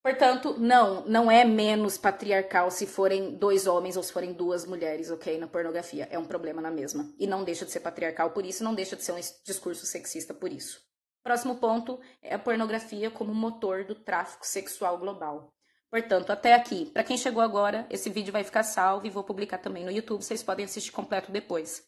Portanto, 0.05 0.55
não, 0.59 1.03
não 1.07 1.31
é 1.31 1.43
menos 1.43 1.97
patriarcal 1.97 2.69
se 2.69 2.85
forem 2.85 3.35
dois 3.37 3.65
homens 3.65 3.97
ou 3.97 4.03
se 4.03 4.13
forem 4.13 4.33
duas 4.33 4.63
mulheres, 4.63 5.09
ok? 5.09 5.39
Na 5.39 5.47
pornografia. 5.47 6.07
É 6.11 6.19
um 6.19 6.27
problema 6.27 6.61
na 6.61 6.69
mesma. 6.69 7.11
E 7.17 7.25
não 7.25 7.43
deixa 7.43 7.65
de 7.65 7.71
ser 7.71 7.79
patriarcal 7.79 8.29
por 8.29 8.45
isso, 8.45 8.63
não 8.63 8.75
deixa 8.75 8.95
de 8.95 9.03
ser 9.03 9.13
um 9.13 9.19
discurso 9.43 9.83
sexista 9.87 10.31
por 10.31 10.53
isso. 10.53 10.79
Próximo 11.23 11.55
ponto 11.55 11.99
é 12.21 12.35
a 12.35 12.37
pornografia 12.37 13.09
como 13.09 13.33
motor 13.33 13.83
do 13.83 13.95
tráfico 13.95 14.45
sexual 14.45 14.99
global. 14.99 15.51
Portanto, 15.89 16.29
até 16.29 16.53
aqui, 16.53 16.85
para 16.85 17.03
quem 17.03 17.17
chegou 17.17 17.41
agora, 17.41 17.87
esse 17.89 18.07
vídeo 18.07 18.31
vai 18.31 18.43
ficar 18.43 18.61
salvo 18.61 19.07
e 19.07 19.09
vou 19.09 19.23
publicar 19.23 19.57
também 19.57 19.83
no 19.83 19.89
YouTube, 19.89 20.23
vocês 20.23 20.43
podem 20.43 20.65
assistir 20.65 20.91
completo 20.91 21.31
depois. 21.31 21.83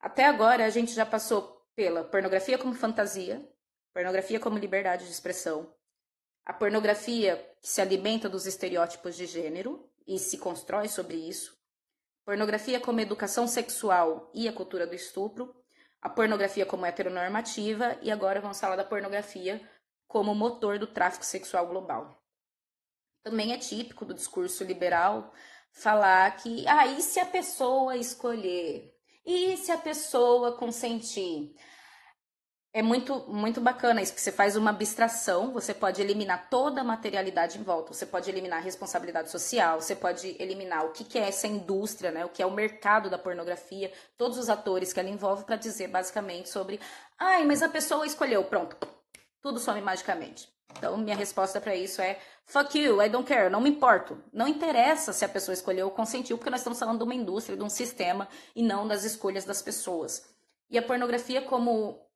Até 0.00 0.24
agora, 0.24 0.64
a 0.64 0.70
gente 0.70 0.94
já 0.94 1.04
passou 1.04 1.60
pela 1.76 2.04
pornografia 2.04 2.56
como 2.56 2.72
fantasia, 2.72 3.46
pornografia 3.92 4.40
como 4.40 4.56
liberdade 4.56 5.04
de 5.04 5.10
expressão, 5.10 5.70
a 6.48 6.52
pornografia 6.54 7.46
se 7.60 7.82
alimenta 7.82 8.26
dos 8.26 8.46
estereótipos 8.46 9.14
de 9.14 9.26
gênero 9.26 9.86
e 10.06 10.18
se 10.18 10.38
constrói 10.38 10.88
sobre 10.88 11.14
isso. 11.14 11.54
Pornografia 12.24 12.80
como 12.80 13.00
educação 13.00 13.46
sexual 13.46 14.30
e 14.32 14.48
a 14.48 14.52
cultura 14.52 14.86
do 14.86 14.94
estupro. 14.94 15.54
A 16.00 16.08
pornografia 16.08 16.64
como 16.64 16.86
heteronormativa. 16.86 17.98
E 18.00 18.10
agora 18.10 18.40
vamos 18.40 18.58
falar 18.58 18.76
da 18.76 18.84
pornografia 18.84 19.60
como 20.06 20.34
motor 20.34 20.78
do 20.78 20.86
tráfico 20.86 21.26
sexual 21.26 21.66
global. 21.66 22.18
Também 23.22 23.52
é 23.52 23.58
típico 23.58 24.06
do 24.06 24.14
discurso 24.14 24.64
liberal 24.64 25.30
falar 25.70 26.34
que, 26.38 26.66
ah, 26.66 26.86
e 26.86 27.02
se 27.02 27.20
a 27.20 27.26
pessoa 27.26 27.94
escolher? 27.94 28.90
E 29.22 29.54
se 29.58 29.70
a 29.70 29.76
pessoa 29.76 30.56
consentir? 30.56 31.54
É 32.78 32.82
muito, 32.82 33.24
muito 33.26 33.60
bacana 33.60 34.00
isso, 34.00 34.14
que 34.14 34.20
você 34.20 34.30
faz 34.30 34.54
uma 34.54 34.70
abstração, 34.70 35.52
você 35.52 35.74
pode 35.74 36.00
eliminar 36.00 36.48
toda 36.48 36.80
a 36.80 36.84
materialidade 36.84 37.58
em 37.58 37.62
volta, 37.64 37.92
você 37.92 38.06
pode 38.06 38.30
eliminar 38.30 38.60
a 38.60 38.62
responsabilidade 38.62 39.32
social, 39.32 39.80
você 39.80 39.96
pode 39.96 40.36
eliminar 40.38 40.84
o 40.84 40.90
que, 40.90 41.02
que 41.02 41.18
é 41.18 41.26
essa 41.26 41.48
indústria, 41.48 42.12
né, 42.12 42.24
o 42.24 42.28
que 42.28 42.40
é 42.40 42.46
o 42.46 42.52
mercado 42.52 43.10
da 43.10 43.18
pornografia, 43.18 43.90
todos 44.16 44.38
os 44.38 44.48
atores 44.48 44.92
que 44.92 45.00
ela 45.00 45.08
envolve, 45.08 45.42
para 45.42 45.56
dizer 45.56 45.88
basicamente 45.88 46.50
sobre, 46.50 46.78
ai, 47.18 47.44
mas 47.44 47.64
a 47.64 47.68
pessoa 47.68 48.06
escolheu, 48.06 48.44
pronto, 48.44 48.76
tudo 49.42 49.58
some 49.58 49.80
magicamente. 49.80 50.48
Então, 50.76 50.96
minha 50.98 51.16
resposta 51.16 51.60
para 51.60 51.74
isso 51.74 52.00
é: 52.00 52.20
fuck 52.46 52.78
you, 52.78 53.02
I 53.02 53.08
don't 53.08 53.26
care, 53.26 53.50
não 53.50 53.60
me 53.60 53.70
importo. 53.70 54.22
Não 54.32 54.46
interessa 54.46 55.12
se 55.12 55.24
a 55.24 55.28
pessoa 55.28 55.52
escolheu 55.52 55.86
ou 55.86 55.92
consentiu, 55.92 56.38
porque 56.38 56.50
nós 56.50 56.60
estamos 56.60 56.78
falando 56.78 56.98
de 56.98 57.04
uma 57.04 57.14
indústria, 57.14 57.56
de 57.56 57.64
um 57.64 57.68
sistema 57.68 58.28
e 58.54 58.62
não 58.62 58.86
das 58.86 59.02
escolhas 59.02 59.44
das 59.44 59.60
pessoas. 59.60 60.32
E 60.70 60.78
a 60.78 60.82
pornografia, 60.82 61.42
como 61.42 62.07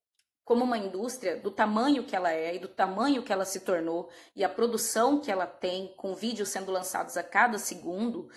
como 0.45 0.65
uma 0.65 0.79
indústria 0.79 1.37
do 1.37 1.51
tamanho 1.51 2.05
que 2.05 2.17
ela 2.17 2.33
é 2.33 2.57
e 2.57 2.59
do 2.59 2.69
tamanho 2.69 3.23
que 3.23 3.33
ela 3.33 3.45
se 3.45 3.61
tornou 3.61 4.11
e 4.35 4.43
a 4.45 4.49
produção 4.49 5.21
que 5.21 5.31
ela 5.31 5.47
tem, 5.47 5.95
com 5.97 6.15
vídeos 6.15 6.49
sendo 6.49 6.73
lançados 6.73 7.17
a 7.17 7.23
cada 7.23 7.59
segundo, 7.59 8.29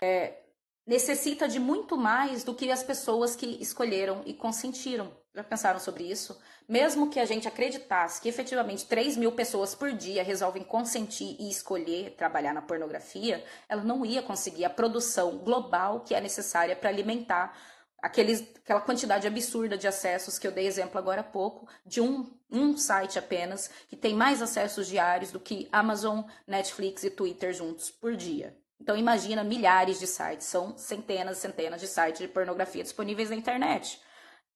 é, 0.00 0.38
necessita 0.86 1.48
de 1.48 1.58
muito 1.58 1.96
mais 1.96 2.44
do 2.44 2.54
que 2.54 2.70
as 2.70 2.82
pessoas 2.82 3.36
que 3.36 3.46
escolheram 3.60 4.22
e 4.24 4.34
consentiram. 4.34 5.12
Já 5.32 5.44
pensaram 5.44 5.78
sobre 5.78 6.04
isso? 6.04 6.40
Mesmo 6.68 7.08
que 7.08 7.20
a 7.20 7.24
gente 7.24 7.46
acreditasse 7.46 8.20
que 8.20 8.28
efetivamente 8.28 8.86
3 8.86 9.16
mil 9.16 9.30
pessoas 9.30 9.74
por 9.74 9.92
dia 9.92 10.24
resolvem 10.24 10.64
consentir 10.64 11.36
e 11.38 11.48
escolher 11.48 12.16
trabalhar 12.16 12.52
na 12.52 12.62
pornografia, 12.62 13.44
ela 13.68 13.84
não 13.84 14.04
ia 14.04 14.22
conseguir 14.22 14.64
a 14.64 14.70
produção 14.70 15.38
global 15.38 16.00
que 16.00 16.14
é 16.14 16.20
necessária 16.20 16.74
para 16.74 16.90
alimentar 16.90 17.56
aqueles, 18.02 18.42
aquela 18.56 18.80
quantidade 18.80 19.26
absurda 19.26 19.76
de 19.76 19.86
acessos 19.86 20.38
que 20.38 20.46
eu 20.46 20.52
dei 20.52 20.66
exemplo 20.66 20.98
agora 20.98 21.20
há 21.20 21.24
pouco, 21.24 21.68
de 21.84 22.00
um, 22.00 22.30
um 22.50 22.76
site 22.76 23.18
apenas, 23.18 23.70
que 23.88 23.96
tem 23.96 24.14
mais 24.14 24.42
acessos 24.42 24.86
diários 24.86 25.30
do 25.30 25.40
que 25.40 25.68
Amazon, 25.70 26.22
Netflix 26.46 27.04
e 27.04 27.10
Twitter 27.10 27.52
juntos 27.52 27.90
por 27.90 28.16
dia. 28.16 28.56
Então 28.80 28.96
imagina 28.96 29.44
milhares 29.44 29.98
de 29.98 30.06
sites, 30.06 30.46
são 30.46 30.76
centenas, 30.76 31.38
centenas 31.38 31.80
de 31.80 31.86
sites 31.86 32.20
de 32.20 32.28
pornografia 32.28 32.82
disponíveis 32.82 33.28
na 33.28 33.36
internet. 33.36 34.00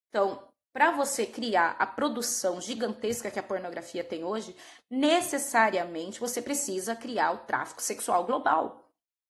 Então, 0.09 0.41
para 0.73 0.91
você 0.91 1.25
criar 1.25 1.75
a 1.79 1.85
produção 1.85 2.59
gigantesca 2.59 3.31
que 3.31 3.39
a 3.39 3.43
pornografia 3.43 4.03
tem 4.03 4.23
hoje, 4.23 4.55
necessariamente 4.89 6.19
você 6.19 6.41
precisa 6.41 6.95
criar 6.95 7.31
o 7.31 7.37
tráfico 7.39 7.81
sexual 7.81 8.25
global 8.25 8.84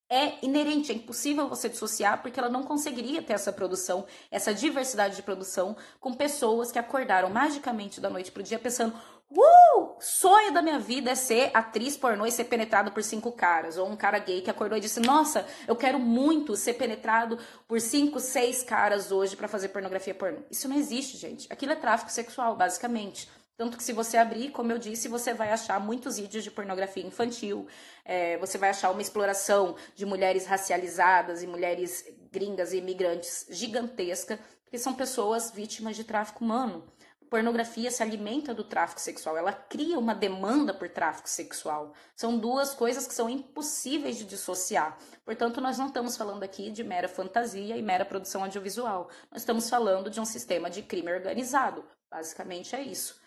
é 0.10 0.34
inerente, 0.46 0.92
é 0.92 0.96
impossível 0.96 1.48
você 1.48 1.68
dissociar, 1.68 2.22
porque 2.22 2.40
ela 2.40 2.50
não 2.50 2.64
conseguiria 2.64 3.22
ter 3.22 3.34
essa 3.34 3.52
produção, 3.52 4.06
essa 4.30 4.54
diversidade 4.54 5.16
de 5.16 5.24
produção, 5.24 5.76
com 6.00 6.14
pessoas 6.14 6.72
que 6.72 6.80
acordaram 6.80 7.30
magicamente 7.30 8.00
da 8.00 8.10
noite 8.10 8.32
para 8.32 8.42
o 8.42 8.44
dia 8.44 8.60
pensando: 8.60 8.96
uh, 9.32 9.96
sonho 10.00 10.54
da 10.54 10.62
minha 10.62 10.80
vida 10.80 11.12
é 11.12 11.16
ser 11.16 11.50
atriz 11.54 11.98
pornô 11.98 12.26
e 12.26 12.32
ser 12.32 12.46
penetrado 12.46 12.92
por 12.92 13.02
cinco 13.02 13.32
caras. 13.32 13.78
Ou 13.78 13.90
um 13.90 13.96
cara 13.96 14.20
gay 14.20 14.42
que 14.42 14.50
acordou 14.50 14.78
e 14.78 14.82
disse: 14.82 15.00
Nossa, 15.00 15.46
eu 15.68 15.76
quero 15.76 16.00
muito 16.00 16.56
ser 16.56 16.74
penetrado 16.74 17.40
por 17.68 17.82
cinco, 17.82 18.20
seis 18.20 18.64
caras 18.64 19.12
hoje 19.12 19.36
para 19.36 19.48
fazer 19.48 19.70
pornografia 19.70 20.14
pornô. 20.14 20.40
Isso 20.52 20.70
não 20.70 20.78
existe, 20.78 21.18
gente. 21.18 21.52
Aquilo 21.52 21.72
é 21.72 21.76
tráfico 21.76 22.12
sexual, 22.12 22.56
basicamente. 22.56 23.28
Tanto 23.58 23.78
que 23.78 23.84
se 23.84 23.94
você 23.94 24.18
abrir, 24.18 24.52
como 24.52 24.72
eu 24.72 24.78
disse, 24.78 25.08
você 25.08 25.34
vai 25.34 25.50
achar 25.52 25.80
muitos 25.80 26.18
vídeos 26.18 26.44
de 26.44 26.52
pornografia 26.52 27.06
infantil, 27.06 27.68
é, 28.04 28.38
você 28.38 28.58
vai 28.58 28.70
achar 28.70 28.92
uma 28.92 29.02
exploração 29.02 29.78
de 29.96 30.06
mulheres 30.06 30.46
racializadas 30.46 31.42
e 31.42 31.48
mulheres 31.48 32.06
gringas 32.32 32.74
e 32.74 32.78
imigrantes 32.78 33.46
gigantesca, 33.50 34.38
porque 34.64 34.78
são 34.78 34.94
pessoas 34.94 35.52
vítimas 35.52 35.96
de 35.96 36.04
tráfico 36.04 36.44
humano. 36.44 36.86
Pornografia 37.30 37.90
se 37.90 38.04
alimenta 38.04 38.54
do 38.54 38.64
tráfico 38.64 39.00
sexual, 39.00 39.38
ela 39.38 39.52
cria 39.52 39.98
uma 39.98 40.14
demanda 40.14 40.74
por 40.74 40.90
tráfico 40.90 41.30
sexual. 41.30 41.94
São 42.16 42.38
duas 42.38 42.74
coisas 42.74 43.08
que 43.08 43.14
são 43.14 43.30
impossíveis 43.30 44.18
de 44.18 44.26
dissociar. 44.26 44.98
Portanto, 45.24 45.60
nós 45.60 45.78
não 45.78 45.88
estamos 45.88 46.16
falando 46.18 46.44
aqui 46.44 46.70
de 46.70 46.84
mera 46.84 47.08
fantasia 47.08 47.76
e 47.78 47.82
mera 47.82 48.06
produção 48.06 48.44
audiovisual. 48.44 49.10
Nós 49.32 49.42
estamos 49.42 49.70
falando 49.70 50.10
de 50.10 50.20
um 50.20 50.26
sistema 50.26 50.70
de 50.70 50.82
crime 50.84 51.12
organizado. 51.12 51.84
Basicamente 52.12 52.76
é 52.76 52.82
isso. 52.82 53.20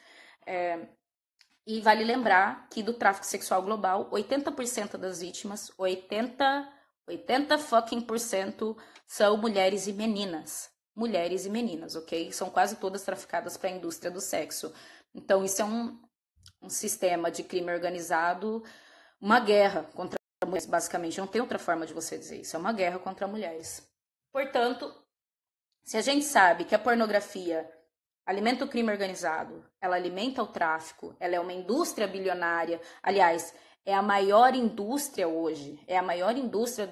É, 0.48 0.88
e 1.66 1.82
vale 1.82 2.02
lembrar 2.02 2.66
que 2.70 2.82
do 2.82 2.94
tráfico 2.94 3.26
sexual 3.26 3.62
global, 3.62 4.08
80% 4.11 4.96
das 4.96 5.20
vítimas, 5.20 5.70
80, 5.76 6.72
80 7.06 7.58
fucking 7.58 8.00
por 8.00 8.18
cento 8.18 8.74
são 9.06 9.37
mulheres 9.37 9.87
e 9.87 9.92
meninas. 9.92 10.70
Mulheres 10.96 11.44
e 11.44 11.50
meninas, 11.50 11.94
ok? 11.94 12.32
São 12.32 12.48
quase 12.48 12.76
todas 12.76 13.02
traficadas 13.02 13.58
para 13.58 13.68
a 13.68 13.72
indústria 13.72 14.11
do 14.11 14.20
sexo. 14.20 14.72
Então, 15.14 15.44
isso 15.44 15.61
é 15.61 15.64
um, 15.66 16.00
um 16.62 16.70
sistema 16.70 17.30
de 17.30 17.42
crime 17.42 17.70
organizado, 17.70 18.64
uma 19.20 19.38
guerra 19.38 19.82
contra 19.94 20.18
mulheres, 20.42 20.64
basicamente. 20.64 21.20
Não 21.20 21.26
tem 21.26 21.42
outra 21.42 21.58
forma 21.58 21.87
de 21.87 21.92
você 21.92 22.16
dizer 22.16 22.40
isso. 22.40 22.56
É 22.56 22.58
uma 22.58 22.72
guerra 22.72 22.98
contra 22.98 23.26
mulheres. 23.26 23.87
Portanto, 24.32 24.90
se 25.84 25.98
a 25.98 26.00
gente 26.00 26.24
sabe 26.24 26.64
que 26.64 26.74
a 26.74 26.78
pornografia 26.78 27.70
alimenta 28.29 28.67
o 28.67 28.69
crime 28.69 28.93
organizado, 28.93 29.64
ela 29.81 29.97
alimenta 29.97 30.43
o 30.43 30.47
tráfico, 30.47 31.17
ela 31.19 31.35
é 31.35 31.41
uma 31.41 31.55
indústria 31.55 32.07
bilionária. 32.07 32.79
Aliás, 33.03 33.55
é 33.87 33.95
a 33.95 34.03
maior 34.03 34.55
indústria 34.55 35.27
hoje, 35.27 35.83
é 35.87 35.97
a 35.97 36.03
maior 36.03 36.37
indústria 36.37 36.91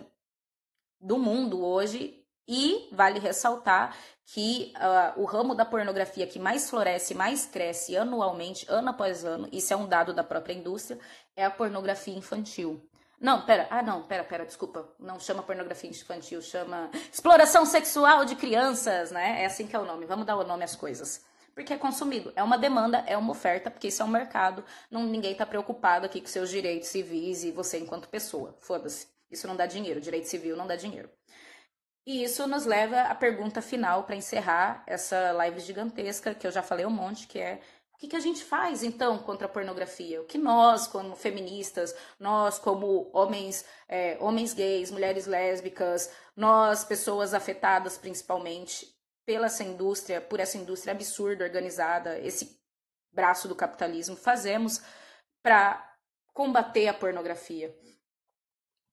do 0.98 1.18
mundo 1.18 1.62
hoje. 1.62 2.22
E 2.48 2.88
vale 2.92 3.18
ressaltar 3.18 3.94
que 4.24 4.72
uh, 4.76 5.20
o 5.20 5.24
ramo 5.24 5.52
da 5.52 5.64
pornografia 5.64 6.28
que 6.28 6.38
mais 6.38 6.70
floresce, 6.70 7.12
mais 7.12 7.44
cresce 7.44 7.96
anualmente, 7.96 8.64
ano 8.68 8.90
após 8.90 9.24
ano, 9.24 9.48
isso 9.50 9.74
é 9.74 9.76
um 9.76 9.88
dado 9.88 10.14
da 10.14 10.22
própria 10.22 10.54
indústria, 10.54 10.98
é 11.34 11.44
a 11.44 11.50
pornografia 11.50 12.16
infantil. 12.16 12.88
Não, 13.20 13.46
pera, 13.46 13.66
ah 13.70 13.82
não, 13.82 14.02
pera, 14.02 14.24
pera, 14.24 14.44
desculpa. 14.44 14.88
Não 14.98 15.18
chama 15.18 15.42
pornografia 15.42 15.88
infantil, 15.88 16.42
chama 16.42 16.90
exploração 17.10 17.64
sexual 17.64 18.24
de 18.24 18.36
crianças, 18.36 19.10
né? 19.10 19.42
É 19.42 19.46
assim 19.46 19.66
que 19.66 19.74
é 19.74 19.78
o 19.78 19.84
nome. 19.84 20.06
Vamos 20.06 20.26
dar 20.26 20.36
o 20.36 20.44
nome 20.44 20.64
às 20.64 20.76
coisas. 20.76 21.24
Porque 21.54 21.72
é 21.72 21.78
consumido. 21.78 22.30
É 22.36 22.42
uma 22.42 22.58
demanda, 22.58 22.98
é 23.06 23.16
uma 23.16 23.30
oferta, 23.30 23.70
porque 23.70 23.88
isso 23.88 24.02
é 24.02 24.04
um 24.04 24.08
mercado. 24.08 24.62
Não, 24.90 25.04
ninguém 25.04 25.34
tá 25.34 25.46
preocupado 25.46 26.04
aqui 26.04 26.20
com 26.20 26.26
seus 26.26 26.50
direitos 26.50 26.88
civis 26.88 27.44
e 27.44 27.50
você 27.50 27.78
enquanto 27.78 28.08
pessoa. 28.08 28.54
Foda-se. 28.60 29.08
Isso 29.30 29.48
não 29.48 29.56
dá 29.56 29.64
dinheiro. 29.64 29.98
Direito 30.00 30.28
civil 30.28 30.54
não 30.54 30.66
dá 30.66 30.76
dinheiro. 30.76 31.08
E 32.06 32.22
isso 32.22 32.46
nos 32.46 32.64
leva 32.64 33.00
à 33.00 33.14
pergunta 33.14 33.60
final 33.60 34.04
para 34.04 34.14
encerrar 34.14 34.84
essa 34.86 35.32
live 35.32 35.58
gigantesca, 35.58 36.34
que 36.34 36.46
eu 36.46 36.52
já 36.52 36.62
falei 36.62 36.86
um 36.86 36.90
monte, 36.90 37.26
que 37.26 37.38
é 37.38 37.60
o 37.96 37.98
que, 37.98 38.08
que, 38.08 38.16
a 38.16 38.20
gente 38.20 38.44
faz, 38.44 38.82
então, 38.82 39.16
contra 39.18 39.46
a 39.46 39.50
pornografia? 39.50 40.20
O 40.20 40.26
que 40.26 40.36
nós, 40.36 40.86
como 40.86 41.16
feministas, 41.16 41.96
nós, 42.20 42.58
como 42.58 43.10
homens, 43.10 43.64
é, 43.88 44.18
homens 44.20 44.52
gays, 44.52 44.90
mulheres 44.90 45.26
lésbicas, 45.26 46.12
nós, 46.36 46.84
pessoas 46.84 47.32
afetadas 47.32 47.96
principalmente 47.96 48.94
pela 49.24 49.46
essa 49.46 49.64
indústria, 49.64 50.20
por 50.20 50.40
essa 50.40 50.58
indústria 50.58 50.92
absurda, 50.92 51.42
organizada, 51.42 52.18
esse 52.18 52.60
braço 53.10 53.48
do 53.48 53.56
capitalismo, 53.56 54.14
fazemos 54.14 54.82
para 55.42 55.96
combater 56.34 56.88
a 56.88 56.94
pornografia? 56.94 57.74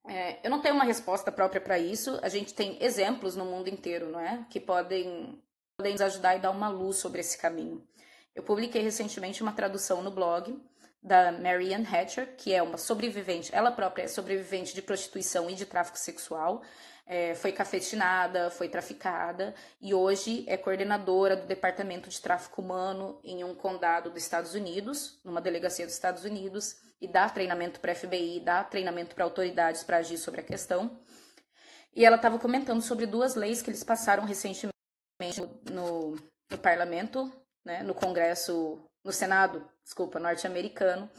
É, 0.08 0.40
eu 0.46 0.50
não 0.50 0.62
tenho 0.62 0.76
uma 0.76 0.86
resposta 0.86 1.30
própria 1.30 1.60
para 1.60 1.78
isso. 1.78 2.18
A 2.24 2.30
gente 2.30 2.54
tem 2.54 2.82
exemplos 2.82 3.36
no 3.36 3.44
mundo 3.44 3.68
inteiro, 3.68 4.08
não 4.10 4.20
é? 4.22 4.46
Que 4.50 4.62
podem, 4.62 5.44
podem 5.78 5.92
nos 5.92 6.02
ajudar 6.02 6.38
e 6.38 6.40
dar 6.40 6.52
uma 6.52 6.70
luz 6.70 6.98
sobre 6.98 7.20
esse 7.20 7.38
caminho. 7.38 7.86
Eu 8.36 8.44
publiquei 8.44 8.82
recentemente 8.82 9.44
uma 9.44 9.54
tradução 9.54 10.02
no 10.02 10.12
blog 10.12 10.60
da 11.04 11.32
Marianne 11.34 11.86
Hatcher, 11.86 12.36
que 12.38 12.54
é 12.54 12.64
uma 12.64 12.78
sobrevivente, 12.78 13.54
ela 13.54 13.72
própria 13.72 14.04
é 14.04 14.08
sobrevivente 14.08 14.74
de 14.74 14.82
prostituição 14.82 15.50
e 15.50 15.54
de 15.54 15.66
tráfico 15.66 16.00
sexual. 16.00 16.64
É, 17.06 17.36
foi 17.36 17.52
cafetinada, 17.52 18.50
foi 18.50 18.70
traficada 18.70 19.54
e 19.82 19.94
hoje 19.94 20.46
é 20.48 20.56
coordenadora 20.56 21.36
do 21.36 21.46
Departamento 21.46 22.10
de 22.10 22.22
Tráfico 22.22 22.62
Humano 22.62 23.20
em 23.26 23.44
um 23.44 23.54
condado 23.54 24.10
dos 24.10 24.24
Estados 24.24 24.54
Unidos, 24.54 25.20
numa 25.22 25.42
delegacia 25.42 25.86
dos 25.86 25.96
Estados 25.96 26.24
Unidos, 26.24 26.78
e 27.02 27.08
dá 27.08 27.28
treinamento 27.28 27.82
para 27.82 27.94
FBI, 27.94 28.40
dá 28.40 28.64
treinamento 28.64 29.14
para 29.16 29.26
autoridades 29.26 29.84
para 29.84 29.98
agir 29.98 30.18
sobre 30.18 30.40
a 30.40 30.44
questão. 30.44 30.98
E 31.94 32.06
ela 32.06 32.16
estava 32.16 32.40
comentando 32.40 32.82
sobre 32.82 33.06
duas 33.06 33.36
leis 33.36 33.62
que 33.62 33.70
eles 33.70 33.84
passaram 33.84 34.24
recentemente 34.24 34.72
no, 35.70 36.16
no 36.50 36.58
parlamento 36.58 37.30
né, 37.66 37.84
no 37.84 37.94
Congresso, 37.94 38.80
no 39.04 39.12
Senado, 39.12 39.68
desculpa, 39.84 40.20
norte-americano, 40.20 41.10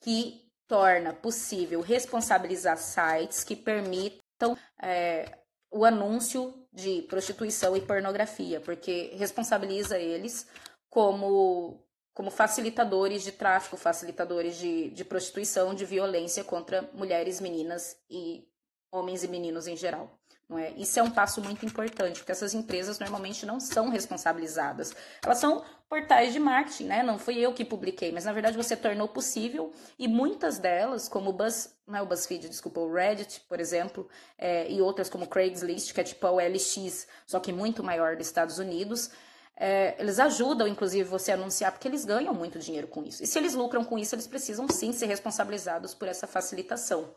que 0.00 0.44
torna 0.66 1.12
possível 1.12 1.80
responsabilizar 1.80 2.76
sites 2.76 3.44
que 3.44 3.54
permitam 3.54 4.56
é, 4.82 5.38
o 5.70 5.84
anúncio 5.84 6.54
de 6.72 7.02
prostituição 7.02 7.76
e 7.76 7.80
pornografia, 7.80 8.60
porque 8.60 9.14
responsabiliza 9.16 9.98
eles 9.98 10.46
como, 10.88 11.84
como 12.14 12.30
facilitadores 12.30 13.22
de 13.22 13.32
tráfico, 13.32 13.76
facilitadores 13.76 14.56
de, 14.56 14.90
de 14.90 15.04
prostituição, 15.04 15.74
de 15.74 15.84
violência 15.84 16.44
contra 16.44 16.88
mulheres, 16.94 17.40
meninas 17.40 17.96
e 18.08 18.48
homens 18.92 19.24
e 19.24 19.28
meninos 19.28 19.66
em 19.66 19.76
geral. 19.76 20.08
Não 20.48 20.58
é? 20.58 20.70
Isso 20.72 20.98
é 20.98 21.02
um 21.02 21.10
passo 21.10 21.40
muito 21.40 21.64
importante, 21.64 22.20
porque 22.20 22.32
essas 22.32 22.52
empresas 22.52 22.98
normalmente 22.98 23.46
não 23.46 23.58
são 23.58 23.88
responsabilizadas. 23.88 24.94
Elas 25.24 25.38
são 25.38 25.64
portais 25.88 26.32
de 26.32 26.38
marketing, 26.38 26.84
né? 26.84 27.02
Não 27.02 27.18
fui 27.18 27.38
eu 27.38 27.54
que 27.54 27.64
publiquei, 27.64 28.12
mas 28.12 28.24
na 28.24 28.32
verdade 28.32 28.56
você 28.56 28.76
tornou 28.76 29.08
possível 29.08 29.72
e 29.98 30.06
muitas 30.06 30.58
delas, 30.58 31.08
como 31.08 31.30
o 31.30 31.32
Buzz, 31.32 31.74
não 31.86 31.96
é 31.98 32.02
o 32.02 32.06
BuzzFeed, 32.06 32.48
desculpa, 32.48 32.80
o 32.80 32.92
Reddit, 32.92 33.40
por 33.48 33.58
exemplo, 33.58 34.08
é, 34.36 34.70
e 34.70 34.82
outras 34.82 35.08
como 35.08 35.26
Craigslist, 35.26 35.94
que 35.94 36.00
é 36.00 36.04
tipo 36.04 36.26
a 36.26 36.32
OLX, 36.32 37.06
só 37.26 37.40
que 37.40 37.52
muito 37.52 37.82
maior 37.82 38.16
dos 38.16 38.26
Estados 38.26 38.58
Unidos, 38.58 39.10
é, 39.56 39.94
eles 39.98 40.18
ajudam, 40.18 40.66
inclusive, 40.66 41.08
você 41.08 41.30
a 41.30 41.34
anunciar, 41.34 41.72
porque 41.72 41.86
eles 41.86 42.04
ganham 42.04 42.34
muito 42.34 42.58
dinheiro 42.58 42.88
com 42.88 43.04
isso. 43.04 43.22
E 43.22 43.26
se 43.26 43.38
eles 43.38 43.54
lucram 43.54 43.84
com 43.84 43.98
isso, 43.98 44.14
eles 44.14 44.26
precisam 44.26 44.68
sim 44.68 44.92
ser 44.92 45.06
responsabilizados 45.06 45.94
por 45.94 46.08
essa 46.08 46.26
facilitação. 46.26 47.14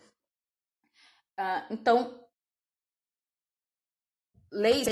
Ah, 1.35 1.65
então, 1.69 2.26
leis, 4.51 4.87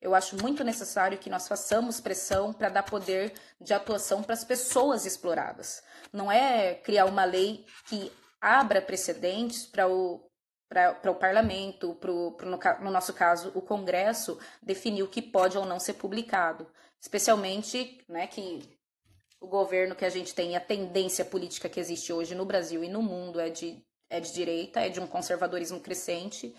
eu 0.00 0.14
acho 0.14 0.36
muito 0.40 0.62
necessário 0.62 1.18
que 1.18 1.30
nós 1.30 1.48
façamos 1.48 2.00
pressão 2.00 2.52
para 2.52 2.68
dar 2.68 2.82
poder 2.82 3.32
de 3.60 3.74
atuação 3.74 4.22
para 4.22 4.34
as 4.34 4.44
pessoas 4.44 5.04
exploradas. 5.06 5.82
Não 6.12 6.30
é 6.30 6.74
criar 6.74 7.06
uma 7.06 7.24
lei 7.24 7.64
que 7.88 8.12
abra 8.40 8.80
precedentes 8.80 9.66
para 9.66 9.88
o 9.88 10.20
para 10.68 11.10
o 11.10 11.14
parlamento, 11.14 11.94
pro, 11.94 12.32
pro, 12.32 12.50
no, 12.50 12.58
no 12.80 12.90
nosso 12.90 13.12
caso, 13.12 13.52
o 13.54 13.62
Congresso, 13.62 14.36
definir 14.60 15.04
o 15.04 15.08
que 15.08 15.22
pode 15.22 15.56
ou 15.56 15.64
não 15.64 15.78
ser 15.78 15.94
publicado. 15.94 16.66
Especialmente 17.00 18.02
né, 18.08 18.26
que 18.26 18.60
o 19.40 19.46
governo 19.46 19.94
que 19.94 20.04
a 20.04 20.10
gente 20.10 20.34
tem, 20.34 20.56
a 20.56 20.60
tendência 20.60 21.24
política 21.24 21.68
que 21.68 21.78
existe 21.78 22.12
hoje 22.12 22.34
no 22.34 22.44
Brasil 22.44 22.82
e 22.82 22.88
no 22.88 23.02
mundo 23.02 23.38
é 23.38 23.50
de, 23.50 23.84
é 24.10 24.18
de 24.18 24.32
direita, 24.32 24.80
é 24.80 24.88
de 24.88 24.98
um 25.00 25.06
conservadorismo 25.06 25.78
crescente. 25.80 26.54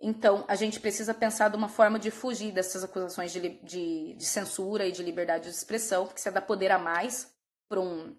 Então, 0.00 0.44
a 0.46 0.54
gente 0.54 0.78
precisa 0.78 1.12
pensar 1.12 1.48
de 1.48 1.56
uma 1.56 1.68
forma 1.68 1.98
de 1.98 2.10
fugir 2.10 2.52
dessas 2.52 2.84
acusações 2.84 3.32
de, 3.32 3.40
de, 3.62 4.14
de 4.14 4.24
censura 4.24 4.86
e 4.86 4.92
de 4.92 5.02
liberdade 5.02 5.44
de 5.44 5.50
expressão, 5.50 6.06
porque 6.06 6.20
você 6.20 6.30
dá 6.30 6.40
poder 6.40 6.70
a 6.70 6.78
mais 6.78 7.32
para 7.68 7.80
um, 7.80 8.16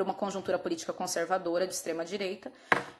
uma 0.00 0.14
conjuntura 0.14 0.58
política 0.58 0.92
conservadora 0.92 1.66
de 1.66 1.74
extrema 1.74 2.04
direita, 2.04 2.50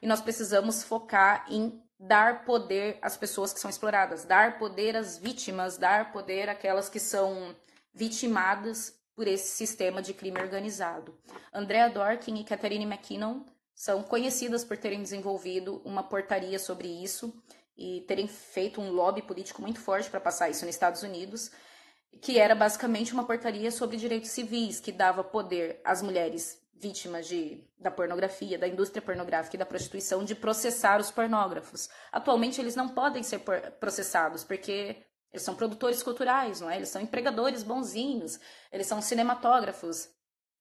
e 0.00 0.06
nós 0.06 0.20
precisamos 0.20 0.82
focar 0.82 1.46
em 1.48 1.82
dar 1.98 2.44
poder 2.44 2.98
às 3.00 3.16
pessoas 3.16 3.52
que 3.52 3.60
são 3.60 3.70
exploradas, 3.70 4.24
dar 4.24 4.58
poder 4.58 4.96
às 4.96 5.16
vítimas, 5.16 5.78
dar 5.78 6.12
poder 6.12 6.48
àquelas 6.48 6.88
que 6.88 7.00
são 7.00 7.54
vitimadas 7.94 8.98
por 9.14 9.26
esse 9.26 9.56
sistema 9.56 10.02
de 10.02 10.12
crime 10.12 10.40
organizado. 10.40 11.16
Andrea 11.52 11.88
Dorkin 11.88 12.40
e 12.40 12.44
Catherine 12.44 12.84
McKinnon 12.84 13.44
são 13.74 14.02
conhecidas 14.02 14.64
por 14.64 14.76
terem 14.76 15.02
desenvolvido 15.02 15.80
uma 15.84 16.02
portaria 16.02 16.58
sobre 16.58 16.88
isso 16.88 17.32
e 17.76 18.02
terem 18.06 18.28
feito 18.28 18.80
um 18.80 18.90
lobby 18.90 19.22
político 19.22 19.62
muito 19.62 19.80
forte 19.80 20.10
para 20.10 20.20
passar 20.20 20.50
isso 20.50 20.64
nos 20.64 20.74
Estados 20.74 21.02
Unidos, 21.02 21.50
que 22.20 22.38
era 22.38 22.54
basicamente 22.54 23.12
uma 23.12 23.24
portaria 23.24 23.70
sobre 23.70 23.96
direitos 23.96 24.30
civis, 24.30 24.80
que 24.80 24.92
dava 24.92 25.24
poder 25.24 25.80
às 25.84 26.02
mulheres 26.02 26.60
vítimas 26.74 27.28
de, 27.28 27.64
da 27.78 27.90
pornografia, 27.90 28.58
da 28.58 28.66
indústria 28.66 29.00
pornográfica 29.00 29.54
e 29.54 29.58
da 29.58 29.64
prostituição 29.64 30.24
de 30.24 30.34
processar 30.34 31.00
os 31.00 31.10
pornógrafos. 31.12 31.88
Atualmente 32.10 32.60
eles 32.60 32.74
não 32.74 32.88
podem 32.88 33.22
ser 33.22 33.40
processados 33.78 34.42
porque 34.42 34.96
eles 35.32 35.42
são 35.42 35.54
produtores 35.54 36.02
culturais, 36.02 36.60
não 36.60 36.68
é? 36.68 36.76
Eles 36.76 36.88
são 36.88 37.00
empregadores 37.00 37.62
bonzinhos, 37.62 38.38
eles 38.70 38.86
são 38.86 39.00
cinematógrafos. 39.00 40.08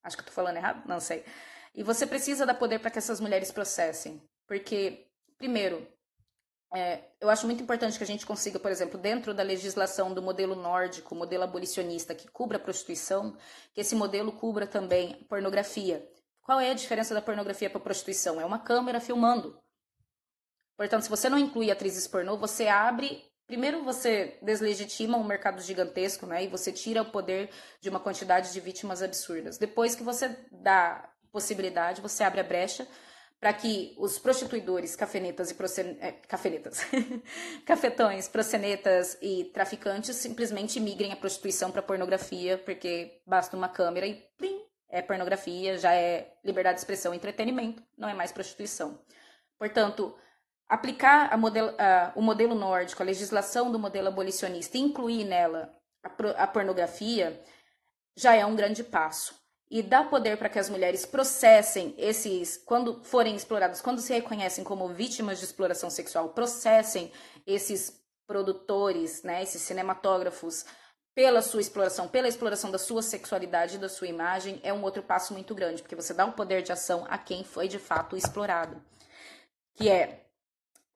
Acho 0.04 0.16
que 0.16 0.22
eu 0.22 0.28
tô 0.28 0.32
falando 0.32 0.58
errado, 0.58 0.88
não 0.88 1.00
sei. 1.00 1.26
E 1.74 1.84
você 1.84 2.06
precisa 2.06 2.46
dar 2.46 2.54
poder 2.54 2.80
para 2.80 2.92
que 2.92 3.00
essas 3.00 3.20
mulheres 3.20 3.52
processem, 3.52 4.22
porque 4.48 5.08
primeiro, 5.38 5.88
é, 6.74 7.04
eu 7.20 7.30
acho 7.30 7.46
muito 7.46 7.62
importante 7.62 7.98
que 7.98 8.04
a 8.04 8.08
gente 8.08 8.26
consiga, 8.26 8.58
por 8.58 8.72
exemplo, 8.72 8.98
dentro 8.98 9.34
da 9.34 9.44
legislação 9.44 10.14
do 10.14 10.22
modelo 10.22 10.56
nórdico, 10.56 11.14
modelo 11.14 11.44
abolicionista 11.44 12.16
que 12.16 12.30
cubra 12.30 12.58
a 12.58 12.62
prostituição, 12.62 13.36
que 13.74 13.82
esse 13.82 13.94
modelo 13.94 14.32
cubra 14.32 14.66
também 14.66 15.26
pornografia. 15.30 16.08
Qual 16.42 16.60
é 16.62 16.72
a 16.72 16.74
diferença 16.74 17.14
da 17.14 17.22
pornografia 17.22 17.70
para 17.70 17.80
a 17.80 17.84
prostituição? 17.84 18.40
É 18.40 18.46
uma 18.46 18.58
câmera 18.58 19.02
filmando. 19.02 19.60
Portanto, 20.78 21.04
se 21.04 21.10
você 21.10 21.30
não 21.30 21.38
inclui 21.38 21.70
atrizes 21.70 22.08
pornô, 22.08 22.38
você 22.38 22.68
abre. 22.68 23.30
Primeiro, 23.46 23.84
você 23.84 24.40
deslegitima 24.42 25.18
um 25.18 25.26
mercado 25.26 25.62
gigantesco, 25.62 26.26
né? 26.26 26.46
E 26.46 26.48
você 26.48 26.72
tira 26.72 27.02
o 27.02 27.12
poder 27.12 27.50
de 27.82 27.90
uma 27.90 28.00
quantidade 28.00 28.54
de 28.54 28.60
vítimas 28.62 29.02
absurdas. 29.02 29.58
Depois 29.58 29.94
que 29.94 30.04
você 30.04 30.30
dá 30.50 31.12
possibilidade, 31.32 32.02
você 32.02 32.24
abre 32.24 32.40
a 32.40 32.44
brecha 32.44 32.88
para 33.42 33.54
que 33.54 33.96
os 33.98 34.20
prostituidores, 34.20 34.96
cafenetas 34.96 35.50
e 35.50 35.56
procen... 35.56 35.98
é, 36.00 36.12
cafenetas, 36.12 36.82
cafetões, 37.66 38.28
procenetas 38.28 39.18
e 39.20 39.46
traficantes 39.46 40.16
simplesmente 40.16 40.80
migrem 40.80 41.12
a 41.12 41.16
prostituição 41.16 41.72
para 41.72 41.82
pornografia, 41.82 42.60
porque 42.60 43.20
basta 43.26 43.58
uma 43.58 43.68
câmera 43.68 44.06
e 44.06 44.24
plim, 44.38 44.62
é 44.88 45.02
pornografia, 45.02 45.76
já 45.80 45.92
é 45.92 46.36
liberdade 46.46 46.76
de 46.76 46.82
expressão 46.82 47.16
entretenimento, 47.16 47.82
não 47.98 48.08
é 48.08 48.14
mais 48.14 48.32
prostituição. 48.32 49.04
Portanto, 49.58 50.16
aplicar 50.70 51.36
modelo, 51.36 51.74
o 52.16 52.22
modelo 52.22 52.54
nórdico, 52.54 53.02
a 53.02 53.06
legislação 53.06 53.72
do 53.72 53.80
modelo 53.80 54.10
abolicionista 54.10 54.78
e 54.78 54.82
incluir 54.82 55.24
nela 55.24 55.74
a, 56.04 56.44
a 56.44 56.48
pornografia 56.48 57.42
já 58.16 58.36
é 58.36 58.46
um 58.46 58.56
grande 58.56 58.84
passo 58.84 59.41
e 59.72 59.82
dá 59.82 60.04
poder 60.04 60.38
para 60.38 60.50
que 60.50 60.60
as 60.60 60.70
mulheres 60.70 61.06
processem 61.06 61.96
esses, 61.98 62.58
quando 62.58 63.02
forem 63.06 63.38
exploradas, 63.38 63.80
quando 63.80 64.02
se 64.02 64.14
reconhecem 64.14 64.66
como 64.66 64.90
vítimas 64.90 65.40
de 65.40 65.46
exploração 65.46 65.90
sexual, 65.90 66.30
processem 66.30 67.10
esses 67.48 67.98
produtores, 68.28 69.24
né, 69.24 69.42
esses 69.42 69.62
cinematógrafos 69.62 70.66
pela 71.16 71.42
sua 71.42 71.62
exploração, 71.62 72.10
pela 72.10 72.28
exploração 72.28 72.70
da 72.70 72.78
sua 72.78 73.02
sexualidade 73.02 73.76
e 73.76 73.80
da 73.80 73.88
sua 73.88 74.08
imagem, 74.08 74.60
é 74.62 74.74
um 74.74 74.84
outro 74.84 75.02
passo 75.02 75.34
muito 75.34 75.56
grande, 75.56 75.82
porque 75.82 75.96
você 75.96 76.14
dá 76.14 76.26
um 76.26 76.32
poder 76.34 76.62
de 76.62 76.74
ação 76.74 77.06
a 77.10 77.18
quem 77.18 77.46
foi 77.46 77.70
de 77.70 77.80
fato 77.80 78.18
explorado. 78.18 78.82
Que 79.76 79.90
é 79.90 80.26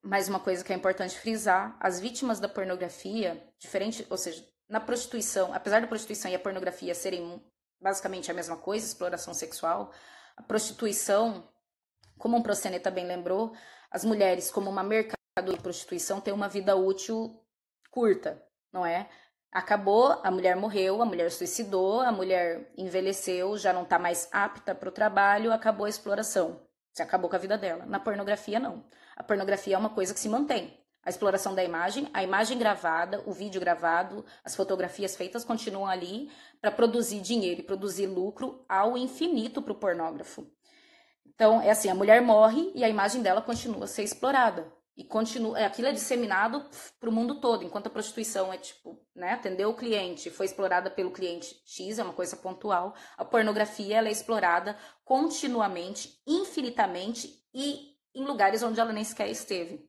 mais 0.03 0.27
uma 0.27 0.39
coisa 0.39 0.63
que 0.63 0.73
é 0.73 0.75
importante 0.75 1.17
frisar, 1.17 1.77
as 1.79 1.99
vítimas 1.99 2.41
da 2.41 2.49
pornografia, 2.49 3.41
diferente, 3.57 4.05
ou 4.09 4.17
seja, 4.17 4.45
na 4.67 4.81
prostituição, 4.81 5.53
apesar 5.53 5.79
da 5.79 5.87
prostituição 5.87 6.29
e 6.29 6.35
a 6.35 6.39
pornografia 6.39 6.93
serem 6.93 7.41
basicamente 7.85 8.31
a 8.31 8.33
mesma 8.33 8.57
coisa, 8.57 8.83
exploração 8.83 9.31
sexual. 9.31 9.91
A 10.35 10.41
prostituição, 10.41 11.47
como 12.17 12.35
um 12.35 12.41
proceneta 12.41 12.89
bem 12.89 13.05
lembrou, 13.05 13.53
as 13.91 14.03
mulheres 14.03 14.49
como 14.49 14.71
uma 14.71 14.83
mercado 14.83 15.15
de 15.53 15.61
prostituição 15.61 16.19
têm 16.19 16.33
uma 16.33 16.49
vida 16.49 16.75
útil 16.75 17.39
curta, 17.91 18.43
não 18.73 18.83
é? 18.83 19.07
Acabou, 19.51 20.19
a 20.23 20.31
mulher 20.31 20.55
morreu, 20.55 20.99
a 20.99 21.05
mulher 21.05 21.29
suicidou, 21.31 22.01
a 22.01 22.11
mulher 22.11 22.73
envelheceu, 22.75 23.55
já 23.55 23.71
não 23.71 23.83
está 23.83 23.99
mais 23.99 24.27
apta 24.31 24.73
para 24.73 24.89
o 24.89 24.91
trabalho, 24.91 25.53
acabou 25.53 25.85
a 25.85 25.89
exploração. 25.89 26.67
Se 26.91 27.03
acabou 27.03 27.29
com 27.29 27.35
a 27.35 27.39
vida 27.39 27.55
dela. 27.55 27.85
Na 27.85 27.99
pornografia, 27.99 28.59
não. 28.59 28.83
A 29.15 29.23
pornografia 29.23 29.75
é 29.75 29.77
uma 29.77 29.91
coisa 29.91 30.11
que 30.11 30.19
se 30.19 30.27
mantém 30.27 30.83
a 31.05 31.09
exploração 31.09 31.53
da 31.53 31.63
imagem, 31.63 32.09
a 32.11 32.23
imagem 32.23 32.57
gravada, 32.57 33.21
o 33.27 33.31
vídeo 33.31 33.61
gravado, 33.61 34.25
as 34.43 34.55
fotografias 34.55 35.15
feitas 35.15 35.45
continuam 35.45 35.85
ali 35.85 36.31
para 36.59 36.71
produzir 36.71 37.21
dinheiro 37.21 37.61
e 37.61 37.63
produzir 37.63 38.07
lucro 38.07 38.65
ao 38.67 38.97
infinito 38.97 39.61
para 39.61 39.71
o 39.71 39.75
pornógrafo. 39.75 40.49
Então, 41.27 41.61
é 41.61 41.69
assim, 41.69 41.89
a 41.89 41.95
mulher 41.95 42.21
morre 42.21 42.71
e 42.73 42.83
a 42.83 42.89
imagem 42.89 43.21
dela 43.21 43.41
continua 43.41 43.83
a 43.83 43.87
ser 43.87 44.03
explorada. 44.03 44.73
E 44.97 45.03
continua, 45.03 45.59
é, 45.59 45.65
aquilo 45.65 45.89
é 45.89 45.91
disseminado 45.91 46.65
para 47.01 47.09
o 47.09 47.11
mundo 47.11 47.41
todo, 47.41 47.65
enquanto 47.65 47.87
a 47.87 47.89
prostituição 47.89 48.53
é 48.53 48.57
tipo, 48.57 48.97
né, 49.13 49.33
atendeu 49.33 49.69
o 49.69 49.75
cliente, 49.75 50.29
foi 50.29 50.45
explorada 50.45 50.89
pelo 50.89 51.11
cliente 51.11 51.53
X, 51.65 51.99
é 51.99 52.03
uma 52.03 52.13
coisa 52.13 52.37
pontual. 52.37 52.95
A 53.17 53.25
pornografia 53.25 53.97
ela 53.97 54.07
é 54.07 54.11
explorada 54.11 54.77
continuamente, 55.03 56.21
infinitamente 56.25 57.43
e 57.53 57.93
em 58.15 58.23
lugares 58.23 58.63
onde 58.63 58.79
ela 58.79 58.93
nem 58.93 59.03
sequer 59.03 59.29
esteve. 59.29 59.85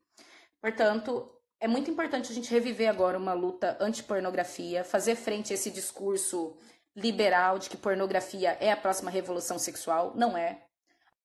Portanto, 0.67 1.31
é 1.61 1.69
muito 1.69 1.89
importante 1.93 2.33
a 2.33 2.35
gente 2.35 2.51
reviver 2.51 2.91
agora 2.91 3.17
uma 3.17 3.33
luta 3.33 3.77
anti-pornografia, 3.79 4.83
fazer 4.83 5.15
frente 5.15 5.53
a 5.53 5.55
esse 5.55 5.71
discurso 5.71 6.57
liberal 6.97 7.57
de 7.57 7.71
que 7.71 7.77
pornografia 7.77 8.59
é 8.61 8.73
a 8.73 8.77
próxima 8.77 9.09
revolução 9.09 9.61
sexual. 9.61 10.13
Não 10.17 10.37
é. 10.37 10.65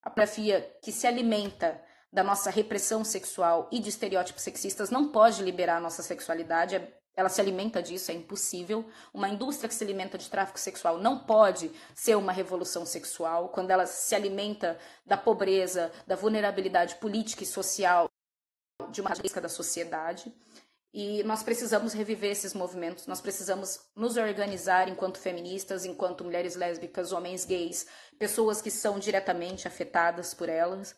A 0.04 0.12
pornografia 0.12 0.72
que 0.84 0.92
se 0.92 1.08
alimenta 1.08 1.82
da 2.14 2.22
nossa 2.24 2.52
repressão 2.52 3.04
sexual 3.04 3.68
e 3.72 3.80
de 3.80 3.90
estereótipos 3.90 4.44
sexistas 4.44 4.92
não 4.92 5.12
pode 5.12 5.42
liberar 5.42 5.78
a 5.78 5.82
nossa 5.82 6.04
sexualidade. 6.04 6.80
Ela 7.16 7.28
se 7.28 7.42
alimenta 7.42 7.82
disso, 7.82 8.12
é 8.12 8.14
impossível. 8.14 8.88
Uma 9.12 9.28
indústria 9.28 9.68
que 9.68 9.74
se 9.74 9.84
alimenta 9.84 10.20
de 10.20 10.30
tráfico 10.30 10.60
sexual 10.60 11.00
não 11.00 11.18
pode 11.18 11.72
ser 11.96 12.16
uma 12.16 12.32
revolução 12.32 12.86
sexual 12.86 13.50
quando 13.50 13.72
ela 13.72 13.88
se 13.88 14.14
alimenta 14.14 14.78
da 15.04 15.18
pobreza, 15.18 15.92
da 16.06 16.16
vulnerabilidade 16.16 16.94
política 16.98 17.42
e 17.42 17.48
social 17.48 18.08
de 18.90 19.02
uma 19.02 19.10
característica 19.10 19.42
da 19.42 19.50
sociedade. 19.50 20.34
E 20.94 21.24
nós 21.24 21.42
precisamos 21.42 21.94
reviver 21.94 22.32
esses 22.32 22.54
movimentos, 22.54 23.08
nós 23.08 23.22
precisamos 23.22 23.80
nos 23.96 24.18
organizar 24.18 24.90
enquanto 24.90 25.20
feministas, 25.20 25.86
enquanto 25.86 26.24
mulheres 26.24 26.56
lésbicas, 26.56 27.14
homens 27.14 27.46
gays, 27.46 27.88
pessoas 28.20 28.62
que 28.62 28.70
são 28.70 29.00
diretamente 29.00 29.68
afetadas 29.68 30.34
por 30.34 30.50
elas. 30.50 30.96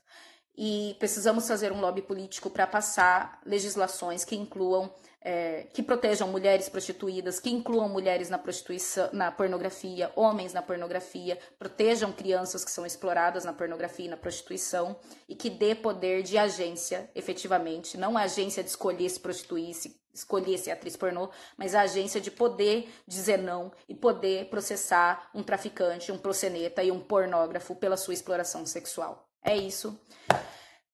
E 0.56 0.96
precisamos 1.00 1.48
fazer 1.48 1.72
um 1.72 1.80
lobby 1.80 2.02
político 2.02 2.50
para 2.50 2.66
passar 2.66 3.40
legislações 3.46 4.24
que 4.24 4.36
incluam 4.36 4.94
é, 5.24 5.68
que 5.74 5.82
protejam 5.82 6.28
mulheres 6.28 6.68
prostituídas, 6.68 7.40
que 7.40 7.50
incluam 7.50 7.88
mulheres 7.88 8.30
na 8.30 8.38
prostituição, 8.38 9.10
na 9.14 9.32
pornografia, 9.32 10.12
homens 10.16 10.54
na 10.54 10.62
pornografia, 10.62 11.40
protejam 11.58 12.12
crianças 12.12 12.66
que 12.66 12.72
são 12.72 12.86
exploradas 12.86 13.46
na 13.46 13.54
pornografia 13.54 14.06
e 14.06 14.10
na 14.10 14.18
prostituição 14.18 14.96
e 15.28 15.36
que 15.36 15.50
dê 15.50 15.74
poder 15.74 16.24
de 16.24 16.38
agência, 16.38 17.10
efetivamente, 17.16 17.98
não 17.98 18.18
a 18.18 18.24
agência 18.24 18.64
de 18.64 18.70
escolher 18.70 19.10
se 19.10 19.20
prostituir, 19.20 19.74
se 19.74 20.04
escolher 20.14 20.58
ser 20.58 20.72
atriz 20.72 20.96
pornô, 20.96 21.30
mas 21.58 21.74
a 21.74 21.82
agência 21.82 22.22
de 22.22 22.30
poder 22.30 22.88
dizer 23.08 23.38
não 23.38 23.72
e 23.90 23.96
poder 23.96 24.46
processar 24.50 25.30
um 25.34 25.42
traficante, 25.42 26.12
um 26.12 26.18
proceneta 26.18 26.84
e 26.84 26.92
um 26.92 27.00
pornógrafo 27.00 27.76
pela 27.76 27.98
sua 27.98 28.14
exploração 28.14 28.66
sexual. 28.66 29.28
É 29.44 29.58
isso. 29.58 30.00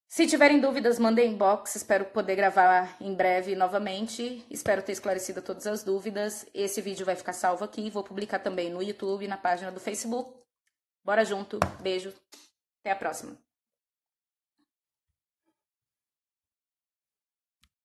Se 0.09 0.25
tiverem 0.25 0.59
dúvidas, 0.59 0.97
mandem 0.97 1.33
inbox. 1.33 1.75
Espero 1.75 2.03
poder 2.05 2.35
gravar 2.35 2.97
em 2.99 3.13
breve 3.13 3.55
novamente. 3.55 4.43
Espero 4.49 4.81
ter 4.81 4.91
esclarecido 4.91 5.39
todas 5.39 5.67
as 5.67 5.83
dúvidas. 5.83 6.47
Esse 6.51 6.81
vídeo 6.81 7.05
vai 7.05 7.15
ficar 7.15 7.31
salvo 7.31 7.63
aqui. 7.63 7.91
Vou 7.91 8.03
publicar 8.03 8.39
também 8.39 8.71
no 8.71 8.81
YouTube 8.81 9.27
na 9.27 9.37
página 9.37 9.71
do 9.71 9.79
Facebook. 9.79 10.33
Bora 11.05 11.23
junto. 11.23 11.59
Beijo. 11.79 12.11
Até 12.81 12.89
a 12.89 12.95
próxima. 12.95 13.37